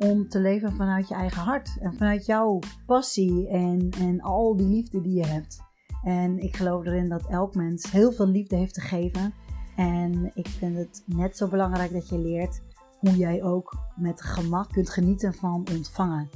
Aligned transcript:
om 0.00 0.28
te 0.28 0.40
leven 0.40 0.72
vanuit 0.72 1.08
je 1.08 1.14
eigen 1.14 1.42
hart. 1.42 1.76
En 1.80 1.94
vanuit 1.94 2.26
jouw 2.26 2.58
passie 2.86 3.48
en, 3.48 3.90
en 3.98 4.20
al 4.20 4.56
die 4.56 4.68
liefde 4.68 5.00
die 5.00 5.16
je 5.16 5.26
hebt. 5.26 5.58
En 6.04 6.38
ik 6.38 6.56
geloof 6.56 6.84
erin 6.84 7.08
dat 7.08 7.26
elk 7.26 7.54
mens 7.54 7.90
heel 7.90 8.12
veel 8.12 8.26
liefde 8.26 8.56
heeft 8.56 8.74
te 8.74 8.80
geven. 8.80 9.34
En 9.76 10.30
ik 10.34 10.48
vind 10.48 10.76
het 10.76 11.02
net 11.06 11.36
zo 11.36 11.48
belangrijk 11.48 11.92
dat 11.92 12.08
je 12.08 12.18
leert 12.18 12.60
hoe 12.98 13.16
jij 13.16 13.42
ook 13.42 13.76
met 13.96 14.22
gemak 14.22 14.72
kunt 14.72 14.90
genieten 14.90 15.34
van 15.34 15.66
ontvangen. 15.74 16.28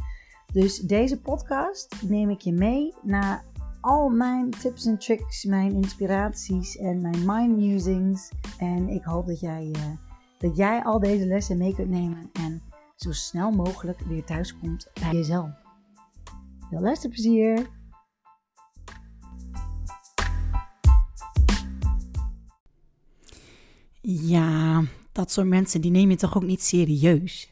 Dus 0.52 0.78
deze 0.78 1.20
podcast 1.20 2.02
neem 2.08 2.30
ik 2.30 2.40
je 2.40 2.52
mee 2.52 2.94
naar 3.02 3.44
al 3.80 4.08
mijn 4.08 4.50
tips 4.50 4.86
en 4.86 4.98
tricks, 4.98 5.44
mijn 5.44 5.72
inspiraties 5.72 6.76
en 6.76 7.00
mijn 7.00 7.22
mind 7.26 7.56
musings. 7.56 8.30
En 8.58 8.88
ik 8.88 9.04
hoop 9.04 9.26
dat 9.26 9.40
jij, 9.40 9.64
uh, 9.76 9.82
dat 10.38 10.56
jij 10.56 10.82
al 10.82 10.98
deze 10.98 11.26
lessen 11.26 11.58
mee 11.58 11.74
kunt 11.74 11.90
nemen 11.90 12.30
en 12.32 12.62
zo 12.96 13.12
snel 13.12 13.50
mogelijk 13.50 14.00
weer 14.00 14.24
thuis 14.24 14.58
komt 14.58 14.90
bij 15.00 15.12
jezelf. 15.12 15.50
Veel 16.70 16.80
luisterplezier! 16.80 17.70
Ja, 24.00 24.84
dat 25.12 25.30
soort 25.30 25.46
mensen 25.46 25.80
die 25.80 25.90
neem 25.90 26.10
je 26.10 26.16
toch 26.16 26.36
ook 26.36 26.42
niet 26.42 26.62
serieus. 26.62 27.50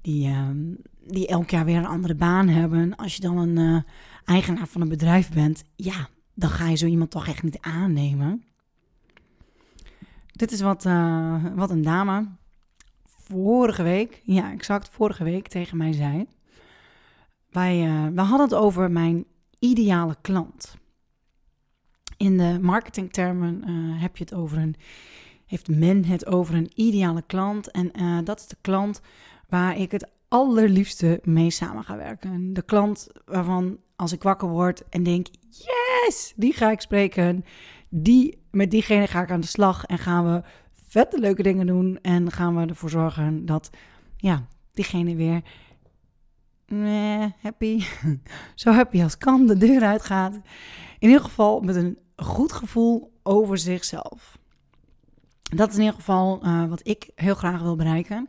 Die, 0.00 0.28
uh, 0.28 0.48
die 1.06 1.26
elk 1.26 1.50
jaar 1.50 1.64
weer 1.64 1.76
een 1.76 1.86
andere 1.86 2.14
baan 2.14 2.48
hebben. 2.48 2.96
Als 2.96 3.14
je 3.14 3.20
dan 3.20 3.36
een 3.36 3.58
uh, 3.58 3.82
eigenaar 4.24 4.66
van 4.66 4.80
een 4.80 4.88
bedrijf 4.88 5.32
bent, 5.32 5.64
ja, 5.76 6.08
dan 6.34 6.50
ga 6.50 6.68
je 6.68 6.76
zo 6.76 6.86
iemand 6.86 7.10
toch 7.10 7.26
echt 7.26 7.42
niet 7.42 7.60
aannemen. 7.60 8.44
Dit 10.32 10.52
is 10.52 10.60
wat, 10.60 10.84
uh, 10.84 11.44
wat 11.54 11.70
een 11.70 11.82
dame 11.82 12.28
vorige 13.24 13.82
week, 13.82 14.22
ja, 14.24 14.52
exact 14.52 14.88
vorige 14.88 15.24
week 15.24 15.48
tegen 15.48 15.76
mij 15.76 15.92
zei. 15.92 16.26
Wij, 17.50 17.86
uh, 17.86 18.06
we 18.14 18.20
hadden 18.20 18.46
het 18.46 18.54
over 18.54 18.90
mijn 18.90 19.24
ideale 19.58 20.16
klant. 20.20 20.76
In 22.16 22.38
de 22.38 22.58
marketingtermen 22.60 23.62
uh, 23.68 24.02
heb 24.02 24.16
je 24.16 24.24
het 24.24 24.34
over 24.34 24.58
een, 24.58 24.74
heeft 25.46 25.68
men 25.68 26.04
het 26.04 26.26
over 26.26 26.54
een 26.54 26.70
ideale 26.74 27.22
klant. 27.26 27.70
En 27.70 27.90
uh, 28.00 28.18
dat 28.24 28.40
is 28.40 28.46
de 28.46 28.56
klant 28.60 29.00
waar 29.48 29.78
ik 29.78 29.90
het 29.90 30.08
allerliefste 30.28 31.20
mee 31.22 31.50
samen 31.50 31.84
ga 31.84 31.96
werken. 31.96 32.52
De 32.52 32.62
klant 32.62 33.08
waarvan 33.24 33.78
als 33.96 34.12
ik 34.12 34.22
wakker 34.22 34.48
word 34.48 34.88
en 34.88 35.02
denk, 35.02 35.26
yes, 35.50 36.32
die 36.36 36.52
ga 36.52 36.70
ik 36.70 36.80
spreken. 36.80 37.44
Die, 37.88 38.38
met 38.50 38.70
diegene 38.70 39.06
ga 39.06 39.22
ik 39.22 39.30
aan 39.30 39.40
de 39.40 39.46
slag 39.46 39.84
en 39.84 39.98
gaan 39.98 40.24
we 40.24 40.42
vette 40.94 41.18
leuke 41.18 41.42
dingen 41.42 41.66
doen. 41.66 41.98
En 42.02 42.30
gaan 42.30 42.56
we 42.56 42.66
ervoor 42.66 42.90
zorgen 42.90 43.46
dat 43.46 43.70
ja, 44.16 44.46
diegene 44.72 45.14
weer 45.14 45.42
happy, 47.40 47.84
zo 48.54 48.70
happy 48.70 49.02
als 49.02 49.18
kan, 49.18 49.46
de 49.46 49.56
deur 49.56 49.82
uitgaat. 49.82 50.34
In 50.98 51.08
ieder 51.08 51.24
geval 51.24 51.60
met 51.60 51.76
een 51.76 51.98
goed 52.16 52.52
gevoel 52.52 53.12
over 53.22 53.58
zichzelf. 53.58 54.38
Dat 55.42 55.68
is 55.68 55.74
in 55.74 55.80
ieder 55.80 55.96
geval 55.96 56.40
uh, 56.44 56.68
wat 56.68 56.86
ik 56.86 57.10
heel 57.14 57.34
graag 57.34 57.62
wil 57.62 57.76
bereiken. 57.76 58.28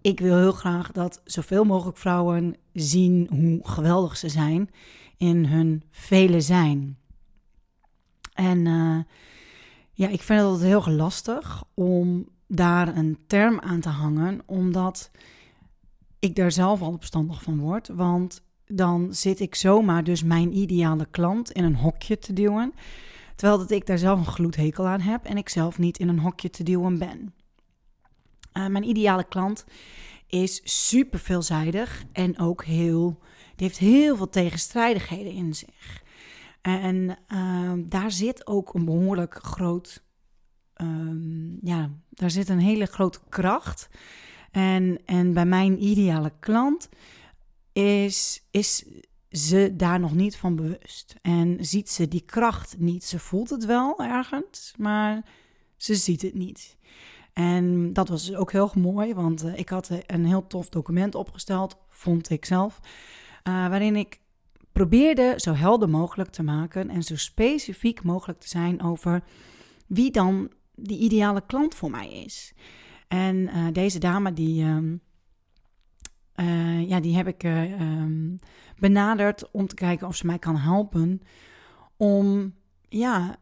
Ik 0.00 0.20
wil 0.20 0.36
heel 0.36 0.52
graag 0.52 0.92
dat 0.92 1.20
zoveel 1.24 1.64
mogelijk 1.64 1.96
vrouwen 1.96 2.56
zien 2.72 3.26
hoe 3.30 3.58
geweldig 3.62 4.16
ze 4.16 4.28
zijn 4.28 4.70
in 5.16 5.44
hun 5.44 5.82
vele 5.90 6.40
zijn. 6.40 6.98
En 8.34 8.66
uh, 8.66 8.98
ja, 9.98 10.08
ik 10.08 10.22
vind 10.22 10.40
het 10.40 10.60
heel 10.60 10.88
lastig 10.88 11.64
om 11.74 12.28
daar 12.46 12.96
een 12.96 13.18
term 13.26 13.60
aan 13.60 13.80
te 13.80 13.88
hangen, 13.88 14.40
omdat 14.46 15.10
ik 16.18 16.36
daar 16.36 16.52
zelf 16.52 16.80
al 16.80 16.92
opstandig 16.92 17.42
van 17.42 17.58
word. 17.58 17.88
Want 17.88 18.42
dan 18.66 19.14
zit 19.14 19.40
ik 19.40 19.54
zomaar 19.54 20.04
dus 20.04 20.22
mijn 20.22 20.56
ideale 20.56 21.06
klant 21.10 21.50
in 21.50 21.64
een 21.64 21.76
hokje 21.76 22.18
te 22.18 22.32
duwen, 22.32 22.72
terwijl 23.36 23.58
dat 23.58 23.70
ik 23.70 23.86
daar 23.86 23.98
zelf 23.98 24.18
een 24.18 24.32
gloedhekel 24.32 24.86
aan 24.86 25.00
heb 25.00 25.24
en 25.24 25.36
ik 25.36 25.48
zelf 25.48 25.78
niet 25.78 25.98
in 25.98 26.08
een 26.08 26.18
hokje 26.18 26.50
te 26.50 26.62
duwen 26.62 26.98
ben. 26.98 27.34
Uh, 28.52 28.66
mijn 28.66 28.88
ideale 28.88 29.24
klant 29.24 29.64
is 30.26 30.60
super 30.64 31.18
veelzijdig 31.18 32.04
en 32.12 32.38
ook 32.38 32.64
heel, 32.64 33.18
die 33.56 33.66
heeft 33.66 33.78
heel 33.78 34.16
veel 34.16 34.30
tegenstrijdigheden 34.30 35.32
in 35.32 35.54
zich. 35.54 36.06
En 36.68 37.18
uh, 37.32 37.72
daar 37.86 38.10
zit 38.10 38.46
ook 38.46 38.74
een 38.74 38.84
behoorlijk 38.84 39.34
groot, 39.34 40.04
um, 40.76 41.58
ja, 41.62 41.90
daar 42.10 42.30
zit 42.30 42.48
een 42.48 42.60
hele 42.60 42.86
grote 42.86 43.20
kracht. 43.28 43.88
En, 44.50 44.98
en 45.04 45.32
bij 45.32 45.46
mijn 45.46 45.84
ideale 45.84 46.32
klant 46.40 46.88
is, 47.72 48.46
is 48.50 48.84
ze 49.30 49.72
daar 49.76 50.00
nog 50.00 50.14
niet 50.14 50.36
van 50.36 50.56
bewust. 50.56 51.14
En 51.22 51.56
ziet 51.60 51.90
ze 51.90 52.08
die 52.08 52.24
kracht 52.24 52.78
niet. 52.78 53.04
Ze 53.04 53.18
voelt 53.18 53.50
het 53.50 53.64
wel 53.64 53.98
ergens, 53.98 54.74
maar 54.78 55.22
ze 55.76 55.94
ziet 55.94 56.22
het 56.22 56.34
niet. 56.34 56.76
En 57.32 57.92
dat 57.92 58.08
was 58.08 58.34
ook 58.34 58.52
heel 58.52 58.70
mooi, 58.74 59.14
want 59.14 59.44
uh, 59.44 59.58
ik 59.58 59.68
had 59.68 59.90
een 60.06 60.26
heel 60.26 60.46
tof 60.46 60.68
document 60.68 61.14
opgesteld, 61.14 61.76
vond 61.88 62.30
ik 62.30 62.44
zelf, 62.44 62.80
uh, 63.48 63.68
waarin 63.68 63.96
ik 63.96 64.20
probeerde 64.78 65.34
zo 65.36 65.52
helder 65.52 65.88
mogelijk 65.88 66.30
te 66.30 66.42
maken 66.42 66.90
en 66.90 67.02
zo 67.02 67.16
specifiek 67.16 68.02
mogelijk 68.02 68.40
te 68.40 68.48
zijn 68.48 68.82
over 68.82 69.22
wie 69.86 70.10
dan 70.10 70.50
die 70.74 70.98
ideale 70.98 71.42
klant 71.46 71.74
voor 71.74 71.90
mij 71.90 72.10
is. 72.10 72.54
En 73.08 73.36
uh, 73.36 73.66
deze 73.72 73.98
dame, 73.98 74.32
die, 74.32 74.64
um, 74.64 75.00
uh, 76.36 76.88
ja, 76.88 77.00
die 77.00 77.16
heb 77.16 77.26
ik 77.26 77.44
uh, 77.44 77.80
um, 77.80 78.38
benaderd 78.78 79.50
om 79.50 79.66
te 79.66 79.74
kijken 79.74 80.06
of 80.06 80.16
ze 80.16 80.26
mij 80.26 80.38
kan 80.38 80.56
helpen 80.56 81.20
om 81.96 82.54
ja, 82.88 83.36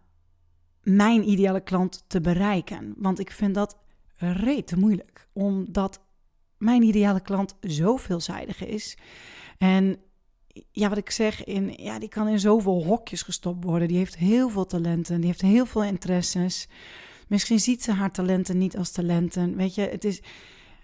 mijn 0.83 1.29
ideale 1.29 1.61
klant 1.61 2.05
te 2.07 2.21
bereiken. 2.21 2.95
Want 2.97 3.19
ik 3.19 3.31
vind 3.31 3.55
dat 3.55 3.79
rete 4.17 4.79
moeilijk, 4.79 5.29
omdat 5.33 6.01
mijn 6.59 6.83
ideale 6.83 7.21
klant 7.21 7.57
zo 7.61 7.97
veelzijdig 7.97 8.65
is. 8.65 8.99
En 9.59 10.01
ja, 10.71 10.89
wat 10.89 10.99
ik 10.99 11.11
zeg, 11.11 11.45
in, 11.45 11.73
ja, 11.77 11.99
die 11.99 12.09
kan 12.09 12.29
in 12.29 12.41
zoveel 12.41 12.85
hokjes 12.85 13.23
gestopt 13.23 13.65
worden. 13.65 13.89
Die 13.89 13.97
heeft 13.97 14.17
heel 14.17 14.49
veel 14.49 14.67
talenten, 14.67 15.17
die 15.17 15.27
heeft 15.27 15.41
heel 15.41 15.67
veel 15.67 15.85
interesses. 15.85 16.69
Misschien 17.29 17.61
ziet 17.61 17.83
ze 17.83 17.93
haar 17.93 18.13
talenten 18.13 18.59
niet 18.59 18.77
als 18.77 18.91
talenten. 18.91 19.57
Weet 19.57 19.75
je, 19.75 19.83
het 19.83 20.05
is, 20.05 20.23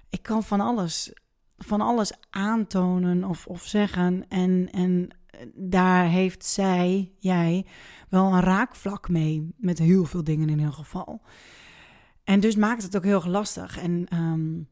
ik 0.09 0.22
kan 0.22 0.43
van 0.43 0.61
alles, 0.61 1.12
van 1.56 1.81
alles 1.81 2.12
aantonen 2.31 3.25
of, 3.25 3.47
of 3.47 3.62
zeggen. 3.62 4.25
En, 4.28 4.69
en 4.71 5.09
daar 5.55 6.09
heeft 6.09 6.44
zij, 6.44 7.12
jij, 7.19 7.66
wel 8.09 8.32
een 8.32 8.41
raakvlak 8.41 9.09
mee. 9.09 9.55
Met 9.56 9.78
heel 9.78 10.05
veel 10.05 10.25
dingen 10.25 10.49
in 10.49 10.59
ieder 10.59 10.72
geval. 10.72 11.22
En 12.25 12.41
dus 12.41 12.56
maakt 12.56 12.82
het 12.82 12.97
ook 12.97 13.05
heel 13.05 13.26
lastig. 13.26 13.79
En 13.79 14.17
um, 14.17 14.69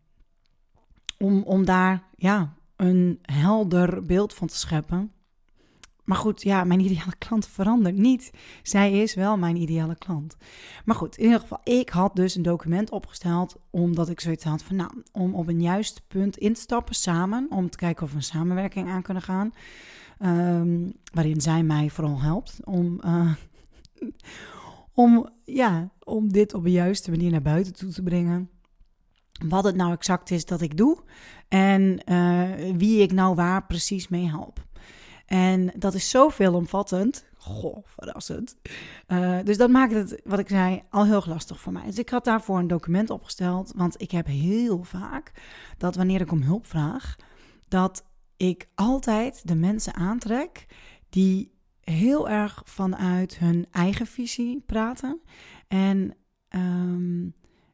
om, 1.18 1.42
om 1.42 1.64
daar, 1.64 2.02
ja, 2.14 2.54
een 2.80 3.18
helder 3.22 4.02
beeld 4.02 4.34
van 4.34 4.48
te 4.48 4.56
scheppen. 4.56 5.12
Maar 6.04 6.18
goed, 6.18 6.42
ja, 6.42 6.64
mijn 6.64 6.80
ideale 6.80 7.16
klant 7.18 7.46
verandert 7.46 7.96
niet. 7.96 8.30
Zij 8.62 8.92
is 8.92 9.14
wel 9.14 9.36
mijn 9.36 9.56
ideale 9.56 9.96
klant. 9.96 10.36
Maar 10.84 10.94
goed, 10.94 11.16
in 11.16 11.24
ieder 11.24 11.40
geval, 11.40 11.60
ik 11.64 11.88
had 11.88 12.16
dus 12.16 12.34
een 12.34 12.42
document 12.42 12.90
opgesteld 12.90 13.56
omdat 13.70 14.08
ik 14.08 14.20
zoiets 14.20 14.44
had 14.44 14.62
van, 14.62 14.76
nou, 14.76 15.02
om 15.12 15.34
op 15.34 15.48
een 15.48 15.62
juist 15.62 16.02
punt 16.08 16.36
in 16.36 16.52
te 16.52 16.60
stappen 16.60 16.94
samen, 16.94 17.46
om 17.50 17.70
te 17.70 17.76
kijken 17.76 18.04
of 18.04 18.10
we 18.10 18.16
een 18.16 18.22
samenwerking 18.22 18.88
aan 18.88 19.02
kunnen 19.02 19.22
gaan, 19.22 19.52
um, 20.20 20.92
waarin 21.12 21.40
zij 21.40 21.62
mij 21.62 21.90
vooral 21.90 22.20
helpt 22.20 22.58
om, 22.64 23.00
uh, 23.04 23.34
om, 24.94 25.28
ja, 25.44 25.90
om 26.04 26.32
dit 26.32 26.54
op 26.54 26.64
een 26.64 26.70
juiste 26.70 27.10
manier 27.10 27.30
naar 27.30 27.42
buiten 27.42 27.72
toe 27.72 27.90
te 27.90 28.02
brengen 28.02 28.50
wat 29.48 29.64
het 29.64 29.76
nou 29.76 29.92
exact 29.92 30.30
is 30.30 30.44
dat 30.44 30.60
ik 30.60 30.76
doe 30.76 30.98
en 31.48 32.02
uh, 32.10 32.76
wie 32.76 33.02
ik 33.02 33.12
nou 33.12 33.34
waar 33.34 33.66
precies 33.66 34.08
mee 34.08 34.28
help. 34.28 34.68
En 35.26 35.72
dat 35.76 35.94
is 35.94 36.10
zo 36.10 36.28
veelomvattend. 36.28 37.24
Goh, 37.36 37.86
verrassend. 37.86 38.56
Uh, 39.08 39.38
dus 39.44 39.56
dat 39.56 39.70
maakt 39.70 39.92
het, 39.92 40.20
wat 40.24 40.38
ik 40.38 40.48
zei, 40.48 40.82
al 40.90 41.04
heel 41.04 41.22
lastig 41.26 41.60
voor 41.60 41.72
mij. 41.72 41.84
Dus 41.84 41.98
ik 41.98 42.08
had 42.08 42.24
daarvoor 42.24 42.58
een 42.58 42.66
document 42.66 43.10
opgesteld. 43.10 43.72
Want 43.76 44.00
ik 44.00 44.10
heb 44.10 44.26
heel 44.26 44.82
vaak 44.82 45.32
dat 45.78 45.94
wanneer 45.94 46.20
ik 46.20 46.32
om 46.32 46.42
hulp 46.42 46.66
vraag, 46.66 47.16
dat 47.68 48.04
ik 48.36 48.68
altijd 48.74 49.48
de 49.48 49.54
mensen 49.54 49.94
aantrek 49.94 50.66
die 51.08 51.52
heel 51.80 52.28
erg 52.28 52.62
vanuit 52.64 53.38
hun 53.38 53.66
eigen 53.70 54.06
visie 54.06 54.62
praten. 54.66 55.20
En, 55.68 56.16
ehm, 56.48 57.28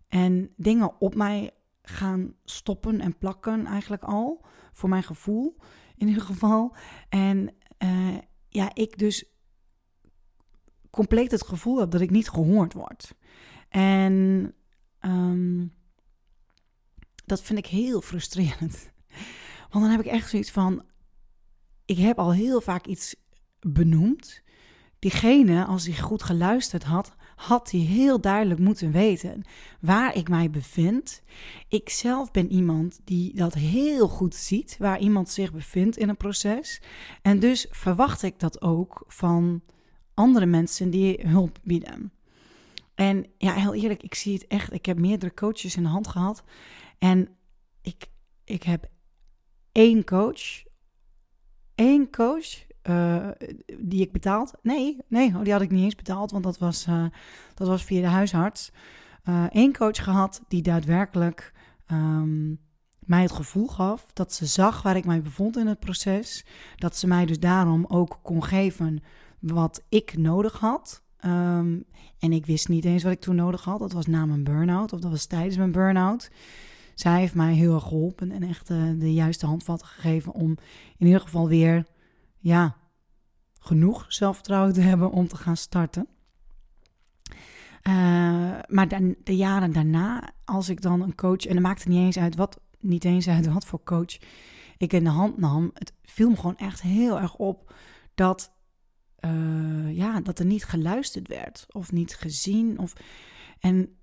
en 0.08 0.50
dingen 0.56 1.00
op 1.00 1.14
mij 1.14 1.50
gaan 1.88 2.34
stoppen 2.44 3.00
en 3.00 3.18
plakken 3.18 3.66
eigenlijk 3.66 4.02
al. 4.02 4.44
Voor 4.72 4.88
mijn 4.88 5.02
gevoel 5.02 5.56
in 5.96 6.08
ieder 6.08 6.22
geval. 6.22 6.76
En 7.08 7.54
uh, 7.78 8.18
ja, 8.48 8.74
ik 8.74 8.98
dus 8.98 9.24
compleet 10.90 11.30
het 11.30 11.46
gevoel 11.46 11.78
heb 11.78 11.90
dat 11.90 12.00
ik 12.00 12.10
niet 12.10 12.28
gehoord 12.28 12.72
word. 12.72 13.14
En 13.68 14.54
um, 15.00 15.74
dat 17.24 17.42
vind 17.42 17.58
ik 17.58 17.66
heel 17.66 18.00
frustrerend. 18.00 18.90
Want 19.70 19.84
dan 19.84 19.90
heb 19.90 20.00
ik 20.00 20.06
echt 20.06 20.30
zoiets 20.30 20.50
van: 20.50 20.84
ik 21.84 21.98
heb 21.98 22.18
al 22.18 22.32
heel 22.32 22.60
vaak 22.60 22.86
iets 22.86 23.16
benoemd. 23.60 24.42
Diegene, 24.98 25.64
als 25.64 25.86
hij 25.86 25.96
goed 25.96 26.22
geluisterd 26.22 26.82
had, 26.82 27.14
had 27.36 27.70
hij 27.70 27.80
heel 27.80 28.20
duidelijk 28.20 28.60
moeten 28.60 28.92
weten 28.92 29.42
waar 29.80 30.16
ik 30.16 30.28
mij 30.28 30.50
bevind. 30.50 31.22
Ik 31.68 31.88
zelf 31.88 32.30
ben 32.30 32.52
iemand 32.52 33.00
die 33.04 33.34
dat 33.34 33.54
heel 33.54 34.08
goed 34.08 34.34
ziet, 34.34 34.76
waar 34.78 34.98
iemand 34.98 35.28
zich 35.28 35.52
bevindt 35.52 35.96
in 35.96 36.08
een 36.08 36.16
proces. 36.16 36.82
En 37.22 37.38
dus 37.38 37.66
verwacht 37.70 38.22
ik 38.22 38.38
dat 38.38 38.62
ook 38.62 39.04
van 39.06 39.62
andere 40.14 40.46
mensen 40.46 40.90
die 40.90 41.20
hulp 41.26 41.58
bieden. 41.62 42.12
En 42.94 43.26
ja, 43.38 43.52
heel 43.52 43.74
eerlijk, 43.74 44.02
ik 44.02 44.14
zie 44.14 44.34
het 44.34 44.46
echt. 44.46 44.72
Ik 44.72 44.86
heb 44.86 44.98
meerdere 44.98 45.34
coaches 45.34 45.76
in 45.76 45.82
de 45.82 45.88
hand 45.88 46.08
gehad. 46.08 46.44
En 46.98 47.28
ik, 47.82 48.06
ik 48.44 48.62
heb 48.62 48.90
één 49.72 50.04
coach. 50.04 50.64
één 51.74 52.10
coach 52.10 52.66
uh, 52.88 53.28
die 53.78 54.00
ik 54.00 54.12
betaald. 54.12 54.52
Nee, 54.62 54.96
nee, 55.08 55.34
oh, 55.34 55.42
die 55.42 55.52
had 55.52 55.62
ik 55.62 55.70
niet 55.70 55.84
eens 55.84 55.94
betaald, 55.94 56.30
want 56.30 56.44
dat 56.44 56.58
was, 56.58 56.86
uh, 56.86 57.04
dat 57.54 57.68
was 57.68 57.84
via 57.84 58.00
de 58.00 58.06
huisarts. 58.06 58.72
Eén 59.50 59.68
uh, 59.68 59.74
coach 59.74 60.04
gehad 60.04 60.42
die 60.48 60.62
daadwerkelijk 60.62 61.52
um, 61.92 62.58
mij 62.98 63.22
het 63.22 63.32
gevoel 63.32 63.66
gaf 63.66 64.06
dat 64.12 64.32
ze 64.32 64.46
zag 64.46 64.82
waar 64.82 64.96
ik 64.96 65.04
mij 65.04 65.22
bevond 65.22 65.56
in 65.56 65.66
het 65.66 65.78
proces. 65.78 66.44
Dat 66.76 66.96
ze 66.96 67.06
mij 67.06 67.26
dus 67.26 67.40
daarom 67.40 67.84
ook 67.88 68.18
kon 68.22 68.44
geven 68.44 69.02
wat 69.38 69.82
ik 69.88 70.16
nodig 70.16 70.58
had. 70.58 71.02
Um, 71.24 71.84
en 72.18 72.32
ik 72.32 72.46
wist 72.46 72.68
niet 72.68 72.84
eens 72.84 73.02
wat 73.02 73.12
ik 73.12 73.20
toen 73.20 73.36
nodig 73.36 73.64
had. 73.64 73.78
Dat 73.78 73.92
was 73.92 74.06
na 74.06 74.26
mijn 74.26 74.44
burn-out 74.44 74.92
of 74.92 75.00
dat 75.00 75.10
was 75.10 75.26
tijdens 75.26 75.56
mijn 75.56 75.72
burn-out. 75.72 76.30
Zij 76.94 77.18
heeft 77.18 77.34
mij 77.34 77.54
heel 77.54 77.74
erg 77.74 77.82
geholpen 77.82 78.30
en 78.30 78.42
echt 78.42 78.66
de 78.98 79.12
juiste 79.12 79.46
handvatten 79.46 79.86
gegeven 79.86 80.32
om 80.32 80.56
in 80.96 81.06
ieder 81.06 81.20
geval 81.20 81.48
weer 81.48 81.86
ja, 82.46 82.76
genoeg 83.60 84.04
zelfvertrouwen 84.08 84.72
te 84.72 84.80
hebben 84.80 85.10
om 85.10 85.28
te 85.28 85.36
gaan 85.36 85.56
starten. 85.56 86.08
Uh, 87.88 87.92
maar 88.68 88.88
dan, 88.88 89.14
de 89.24 89.36
jaren 89.36 89.72
daarna, 89.72 90.32
als 90.44 90.68
ik 90.68 90.80
dan 90.80 91.00
een 91.00 91.14
coach, 91.14 91.46
en 91.46 91.52
dan 91.52 91.62
maakt 91.62 91.78
het 91.78 91.88
niet 91.88 92.04
eens 92.04 92.18
uit 92.18 92.36
wat, 92.36 92.60
niet 92.80 93.04
eens 93.04 93.28
uit 93.28 93.46
wat 93.46 93.66
voor 93.66 93.82
coach 93.84 94.18
ik 94.78 94.92
in 94.92 95.04
de 95.04 95.10
hand 95.10 95.38
nam, 95.38 95.70
het 95.74 95.92
viel 96.02 96.30
me 96.30 96.36
gewoon 96.36 96.56
echt 96.56 96.82
heel 96.82 97.20
erg 97.20 97.34
op 97.34 97.74
dat, 98.14 98.52
uh, 99.20 99.96
ja, 99.96 100.20
dat 100.20 100.38
er 100.38 100.46
niet 100.46 100.64
geluisterd 100.64 101.28
werd 101.28 101.66
of 101.68 101.92
niet 101.92 102.14
gezien. 102.14 102.78
Of, 102.78 102.92
en 103.58 103.96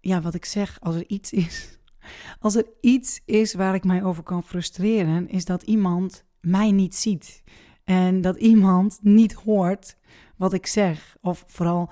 ja, 0.00 0.20
wat 0.20 0.34
ik 0.34 0.44
zeg, 0.44 0.80
als 0.80 0.94
er 0.94 1.08
iets 1.08 1.32
is, 1.32 1.78
als 2.40 2.54
er 2.54 2.66
iets 2.80 3.20
is 3.24 3.54
waar 3.54 3.74
ik 3.74 3.84
mij 3.84 4.04
over 4.04 4.22
kan 4.22 4.42
frustreren, 4.42 5.28
is 5.28 5.44
dat 5.44 5.62
iemand 5.62 6.24
mij 6.40 6.70
niet 6.70 6.94
ziet. 6.94 7.42
En 7.90 8.20
dat 8.20 8.36
iemand 8.36 8.98
niet 9.02 9.32
hoort 9.32 9.96
wat 10.36 10.52
ik 10.52 10.66
zeg. 10.66 11.16
Of 11.20 11.44
vooral 11.46 11.90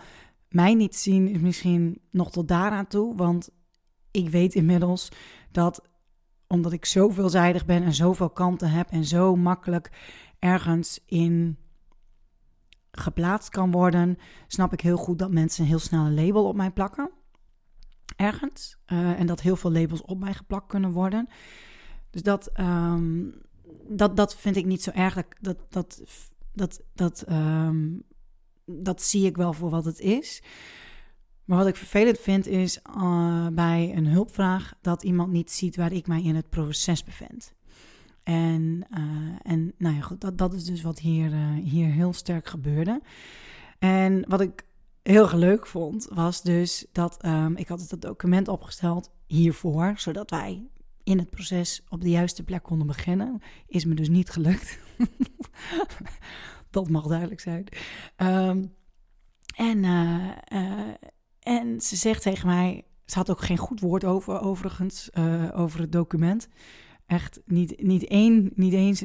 mij 0.49 0.75
niet 0.75 0.97
zien 0.97 1.29
is 1.29 1.39
misschien 1.41 2.01
nog 2.11 2.31
tot 2.31 2.49
daaraan 2.49 2.87
toe. 2.87 3.17
Want 3.17 3.51
ik 4.11 4.29
weet 4.29 4.55
inmiddels 4.55 5.09
dat 5.51 5.89
omdat 6.47 6.73
ik 6.73 6.85
zo 6.85 7.09
veelzijdig 7.09 7.67
ben 7.67 7.83
en 7.83 7.95
zoveel 7.95 8.31
kanten 8.31 8.71
heb 8.71 8.91
en 8.91 9.05
zo 9.05 9.37
makkelijk 9.37 9.91
ergens 10.39 11.01
in 11.07 11.59
geplaatst 12.91 13.51
kan 13.51 13.71
worden, 13.71 14.19
snap 14.47 14.73
ik 14.73 14.81
heel 14.81 14.97
goed 14.97 15.19
dat 15.19 15.31
mensen 15.33 15.65
heel 15.65 15.79
snel 15.79 16.07
een 16.07 16.25
label 16.25 16.45
op 16.45 16.57
mij 16.57 16.71
plakken. 16.71 17.11
Ergens. 18.17 18.79
Uh, 18.87 19.21
en 19.21 19.27
dat 19.27 19.41
heel 19.41 19.57
veel 19.57 19.73
labels 19.73 20.03
op 20.03 20.19
mij 20.19 20.35
geplakt 20.35 20.67
kunnen 20.67 20.93
worden. 20.93 21.29
Dus 22.11 22.23
dat, 22.23 22.61
um, 22.61 23.47
dat, 23.89 24.17
dat 24.17 24.37
vind 24.37 24.57
ik 24.57 24.65
niet 24.65 24.83
zo 24.83 24.91
erg. 24.91 25.15
Dat, 25.41 25.57
dat, 25.69 26.03
dat, 26.53 26.83
dat, 26.95 27.25
um, 27.31 28.03
dat 28.65 29.03
zie 29.03 29.27
ik 29.27 29.37
wel 29.37 29.53
voor 29.53 29.71
wat 29.71 29.85
het 29.85 30.01
is. 30.01 30.43
Maar 31.45 31.59
wat 31.59 31.67
ik 31.67 31.77
vervelend 31.77 32.19
vind 32.19 32.47
is 32.47 32.81
uh, 32.97 33.47
bij 33.47 33.93
een 33.97 34.07
hulpvraag 34.07 34.75
dat 34.81 35.03
iemand 35.03 35.33
niet 35.33 35.51
ziet 35.51 35.77
waar 35.77 35.93
ik 35.93 36.07
mij 36.07 36.23
in 36.23 36.35
het 36.35 36.49
proces 36.49 37.05
bevind. 37.05 37.53
En, 38.23 38.87
uh, 38.91 39.53
en 39.53 39.73
nou 39.79 39.95
ja, 39.95 40.01
goed, 40.01 40.21
dat, 40.21 40.39
dat 40.39 40.55
is 40.55 40.65
dus 40.65 40.83
wat 40.83 40.99
hier, 40.99 41.33
uh, 41.33 41.55
hier 41.65 41.87
heel 41.87 42.13
sterk 42.13 42.49
gebeurde. 42.49 43.01
En 43.79 44.25
wat 44.29 44.41
ik 44.41 44.65
heel 45.03 45.37
leuk 45.39 45.67
vond, 45.67 46.09
was 46.13 46.43
dus 46.43 46.87
dat 46.93 47.25
um, 47.25 47.57
ik 47.57 47.69
had 47.69 47.91
het 47.91 48.03
document 48.03 48.49
opgesteld 48.49 49.11
hiervoor, 49.27 49.93
zodat 49.97 50.31
wij 50.31 50.69
in 51.09 51.19
het 51.19 51.31
proces 51.31 51.83
op 51.89 52.01
de 52.01 52.11
juiste 52.11 52.43
plek 52.43 52.63
konden 52.63 52.87
beginnen. 52.87 53.41
Is 53.67 53.85
me 53.85 53.95
dus 53.95 54.09
niet 54.09 54.31
gelukt. 54.31 54.79
dat 56.71 56.89
mag 56.89 57.07
duidelijk 57.07 57.41
zijn. 57.41 57.67
Um, 58.17 58.75
en, 59.57 59.85
uh, 59.85 60.29
uh, 60.53 60.95
en 61.41 61.81
ze 61.81 61.97
zegt 61.97 62.23
tegen 62.23 62.47
mij, 62.47 62.85
ze 63.05 63.19
had 63.19 63.31
ook 63.31 63.41
geen 63.41 63.57
goed 63.57 63.81
woord 63.81 64.05
over, 64.05 64.41
overigens, 64.41 65.11
uh, 65.19 65.49
over 65.55 65.81
het 65.81 65.93
document. 65.93 66.49
Echt 67.07 67.41
niet, 67.45 67.83
niet, 67.83 68.05
één, 68.05 68.51
niet 68.55 68.73
eens 68.73 69.05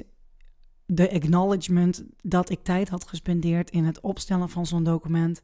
de 0.85 1.11
acknowledgement 1.11 2.03
dat 2.21 2.49
ik 2.49 2.63
tijd 2.63 2.89
had 2.89 3.07
gespendeerd 3.07 3.69
in 3.69 3.85
het 3.85 4.01
opstellen 4.01 4.49
van 4.49 4.65
zo'n 4.65 4.83
document. 4.83 5.41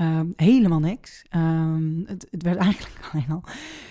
Um, 0.00 0.32
helemaal 0.36 0.78
niks. 0.78 1.24
Um, 1.34 2.04
het, 2.06 2.26
het, 2.30 2.42
werd 2.42 2.56
eigenlijk 2.68 3.08
alleen 3.12 3.30
al 3.30 3.42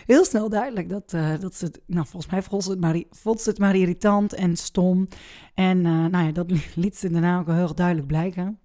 heel 0.06 0.26
snel 0.26 0.50
duidelijk 0.50 0.90
dat, 0.90 1.14
uh, 1.14 1.40
dat 1.40 1.56
ze 1.56 1.72
nou 1.86 2.06
volgens 2.08 2.32
mij 2.32 2.42
vond 2.42 2.64
ze, 2.64 2.70
het 2.70 2.80
maar, 2.80 3.04
vond 3.10 3.42
ze 3.42 3.50
het 3.50 3.60
maar 3.60 3.76
irritant 3.76 4.34
en 4.34 4.56
stom. 4.56 5.08
En 5.54 5.78
uh, 5.78 6.06
nou 6.06 6.26
ja, 6.26 6.32
dat 6.32 6.76
liet 6.76 6.98
ze 6.98 7.10
daarna 7.10 7.40
ook 7.40 7.48
heel 7.48 7.76
duidelijk 7.76 8.08
blijken. 8.08 8.60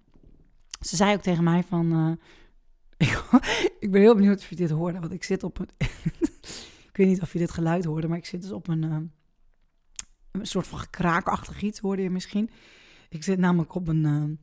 Ze 0.79 0.95
zei 0.95 1.13
ook 1.13 1.21
tegen 1.21 1.43
mij 1.43 1.63
van, 1.63 1.93
uh, 1.93 2.11
ik, 3.09 3.23
ik, 3.79 3.91
ben 3.91 4.01
heel 4.01 4.15
benieuwd 4.15 4.39
of 4.39 4.49
je 4.49 4.55
dit 4.55 4.69
hoorde, 4.69 4.99
want 4.99 5.11
ik 5.11 5.23
zit 5.23 5.43
op 5.43 5.59
een, 5.59 5.69
ik 6.89 6.93
weet 6.93 7.07
niet 7.07 7.21
of 7.21 7.33
je 7.33 7.39
dit 7.39 7.51
geluid 7.51 7.85
hoorde, 7.85 8.07
maar 8.07 8.17
ik 8.17 8.25
zit 8.25 8.41
dus 8.41 8.51
op 8.51 8.67
een, 8.67 8.83
een 10.31 10.45
soort 10.45 10.67
van 10.67 10.79
kraakachtig 10.89 11.61
iets, 11.61 11.79
hoorde 11.79 12.01
je 12.01 12.09
misschien. 12.09 12.49
Ik 13.09 13.23
zit 13.23 13.39
namelijk 13.39 13.75
op 13.75 13.87
een, 13.87 14.39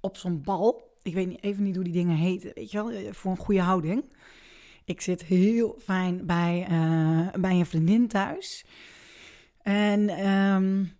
op 0.00 0.16
zo'n 0.16 0.42
bal 0.42 0.90
ik 1.02 1.14
weet 1.14 1.28
niet, 1.28 1.42
even 1.42 1.62
niet 1.62 1.74
hoe 1.74 1.84
die 1.84 1.92
dingen 1.92 2.16
heten, 2.16 2.50
weet 2.54 2.70
je 2.70 2.76
wel, 2.76 2.90
eh, 2.90 3.12
voor 3.12 3.30
een 3.30 3.36
goede 3.36 3.60
houding. 3.60 4.04
Ik 4.84 5.00
zit 5.00 5.24
heel 5.24 5.78
fijn 5.82 6.26
bij, 6.26 6.66
uh, 6.70 7.28
bij 7.40 7.58
een 7.58 7.66
vriendin 7.66 8.08
thuis. 8.08 8.64
En 9.62 10.26
um, 10.28 10.92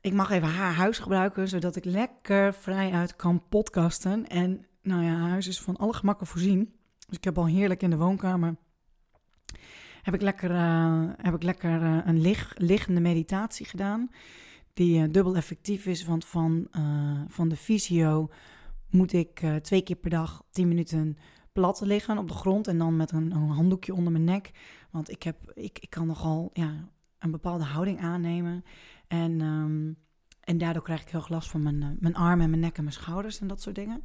ik 0.00 0.12
mag 0.12 0.30
even 0.30 0.48
haar 0.48 0.72
huis 0.72 0.98
gebruiken, 0.98 1.48
zodat 1.48 1.76
ik 1.76 1.84
lekker 1.84 2.54
vrij 2.54 2.92
uit 2.92 3.16
kan 3.16 3.42
podcasten. 3.48 4.26
En 4.26 4.66
nou 4.82 5.04
ja, 5.04 5.14
huis 5.14 5.46
is 5.46 5.60
van 5.60 5.76
alle 5.76 5.92
gemakken 5.92 6.26
voorzien. 6.26 6.72
Dus 7.06 7.16
ik 7.16 7.24
heb 7.24 7.38
al 7.38 7.46
heerlijk 7.46 7.82
in 7.82 7.90
de 7.90 7.96
woonkamer. 7.96 8.56
Heb 10.02 10.14
ik 10.14 10.22
lekker, 10.22 10.50
uh, 10.50 11.02
heb 11.16 11.34
ik 11.34 11.42
lekker 11.42 11.82
een 11.82 12.20
lig, 12.20 12.54
liggende 12.56 13.00
meditatie 13.00 13.66
gedaan. 13.66 14.10
Die 14.72 15.10
dubbel 15.10 15.36
effectief 15.36 15.86
is, 15.86 16.04
want 16.04 16.24
van, 16.24 16.68
van 17.28 17.48
de 17.48 17.56
fysio 17.56 18.28
moet 18.90 19.12
ik 19.12 19.42
uh, 19.42 19.56
twee 19.56 19.82
keer 19.82 19.96
per 19.96 20.10
dag 20.10 20.42
10 20.50 20.68
minuten 20.68 21.18
plat 21.52 21.80
liggen 21.80 22.18
op 22.18 22.28
de 22.28 22.34
grond 22.34 22.66
en 22.66 22.78
dan 22.78 22.96
met 22.96 23.12
een, 23.12 23.30
een 23.30 23.48
handdoekje 23.48 23.94
onder 23.94 24.12
mijn 24.12 24.24
nek. 24.24 24.50
Want 24.90 25.10
ik, 25.10 25.22
heb, 25.22 25.52
ik, 25.54 25.78
ik 25.78 25.90
kan 25.90 26.06
nogal 26.06 26.50
ja, 26.52 26.88
een 27.18 27.30
bepaalde 27.30 27.64
houding 27.64 28.00
aannemen. 28.00 28.64
En, 29.08 29.40
um, 29.40 29.96
en 30.40 30.58
daardoor 30.58 30.82
krijg 30.82 31.02
ik 31.02 31.08
heel 31.08 31.24
last 31.28 31.50
van 31.50 31.62
mijn, 31.62 31.82
uh, 31.82 31.88
mijn 31.98 32.14
armen 32.14 32.44
en 32.44 32.50
mijn 32.50 32.62
nek 32.62 32.76
en 32.76 32.82
mijn 32.82 32.94
schouders 32.94 33.40
en 33.40 33.46
dat 33.46 33.62
soort 33.62 33.74
dingen. 33.74 34.04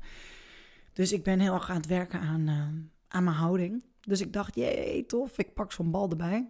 Dus 0.93 1.11
ik 1.11 1.23
ben 1.23 1.39
heel 1.39 1.53
erg 1.53 1.69
aan 1.69 1.75
het 1.75 1.85
werken 1.85 2.19
aan, 2.19 2.49
uh, 2.49 2.67
aan 3.07 3.23
mijn 3.23 3.35
houding. 3.35 3.83
Dus 4.01 4.21
ik 4.21 4.33
dacht, 4.33 4.55
jee, 4.55 5.05
tof, 5.05 5.37
ik 5.37 5.53
pak 5.53 5.71
zo'n 5.71 5.91
bal 5.91 6.09
erbij. 6.09 6.49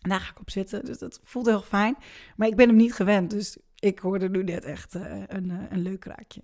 En 0.00 0.10
daar 0.10 0.20
ga 0.20 0.30
ik 0.30 0.40
op 0.40 0.50
zitten. 0.50 0.84
Dus 0.84 0.98
dat 0.98 1.20
voelt 1.22 1.46
heel 1.46 1.62
fijn. 1.62 1.96
Maar 2.36 2.48
ik 2.48 2.56
ben 2.56 2.68
hem 2.68 2.76
niet 2.76 2.94
gewend. 2.94 3.30
Dus 3.30 3.58
ik 3.78 3.98
hoorde 3.98 4.28
nu 4.28 4.42
net 4.42 4.64
echt 4.64 4.94
een, 4.94 5.50
een 5.70 5.82
leuk 5.82 6.04
raakje. 6.04 6.42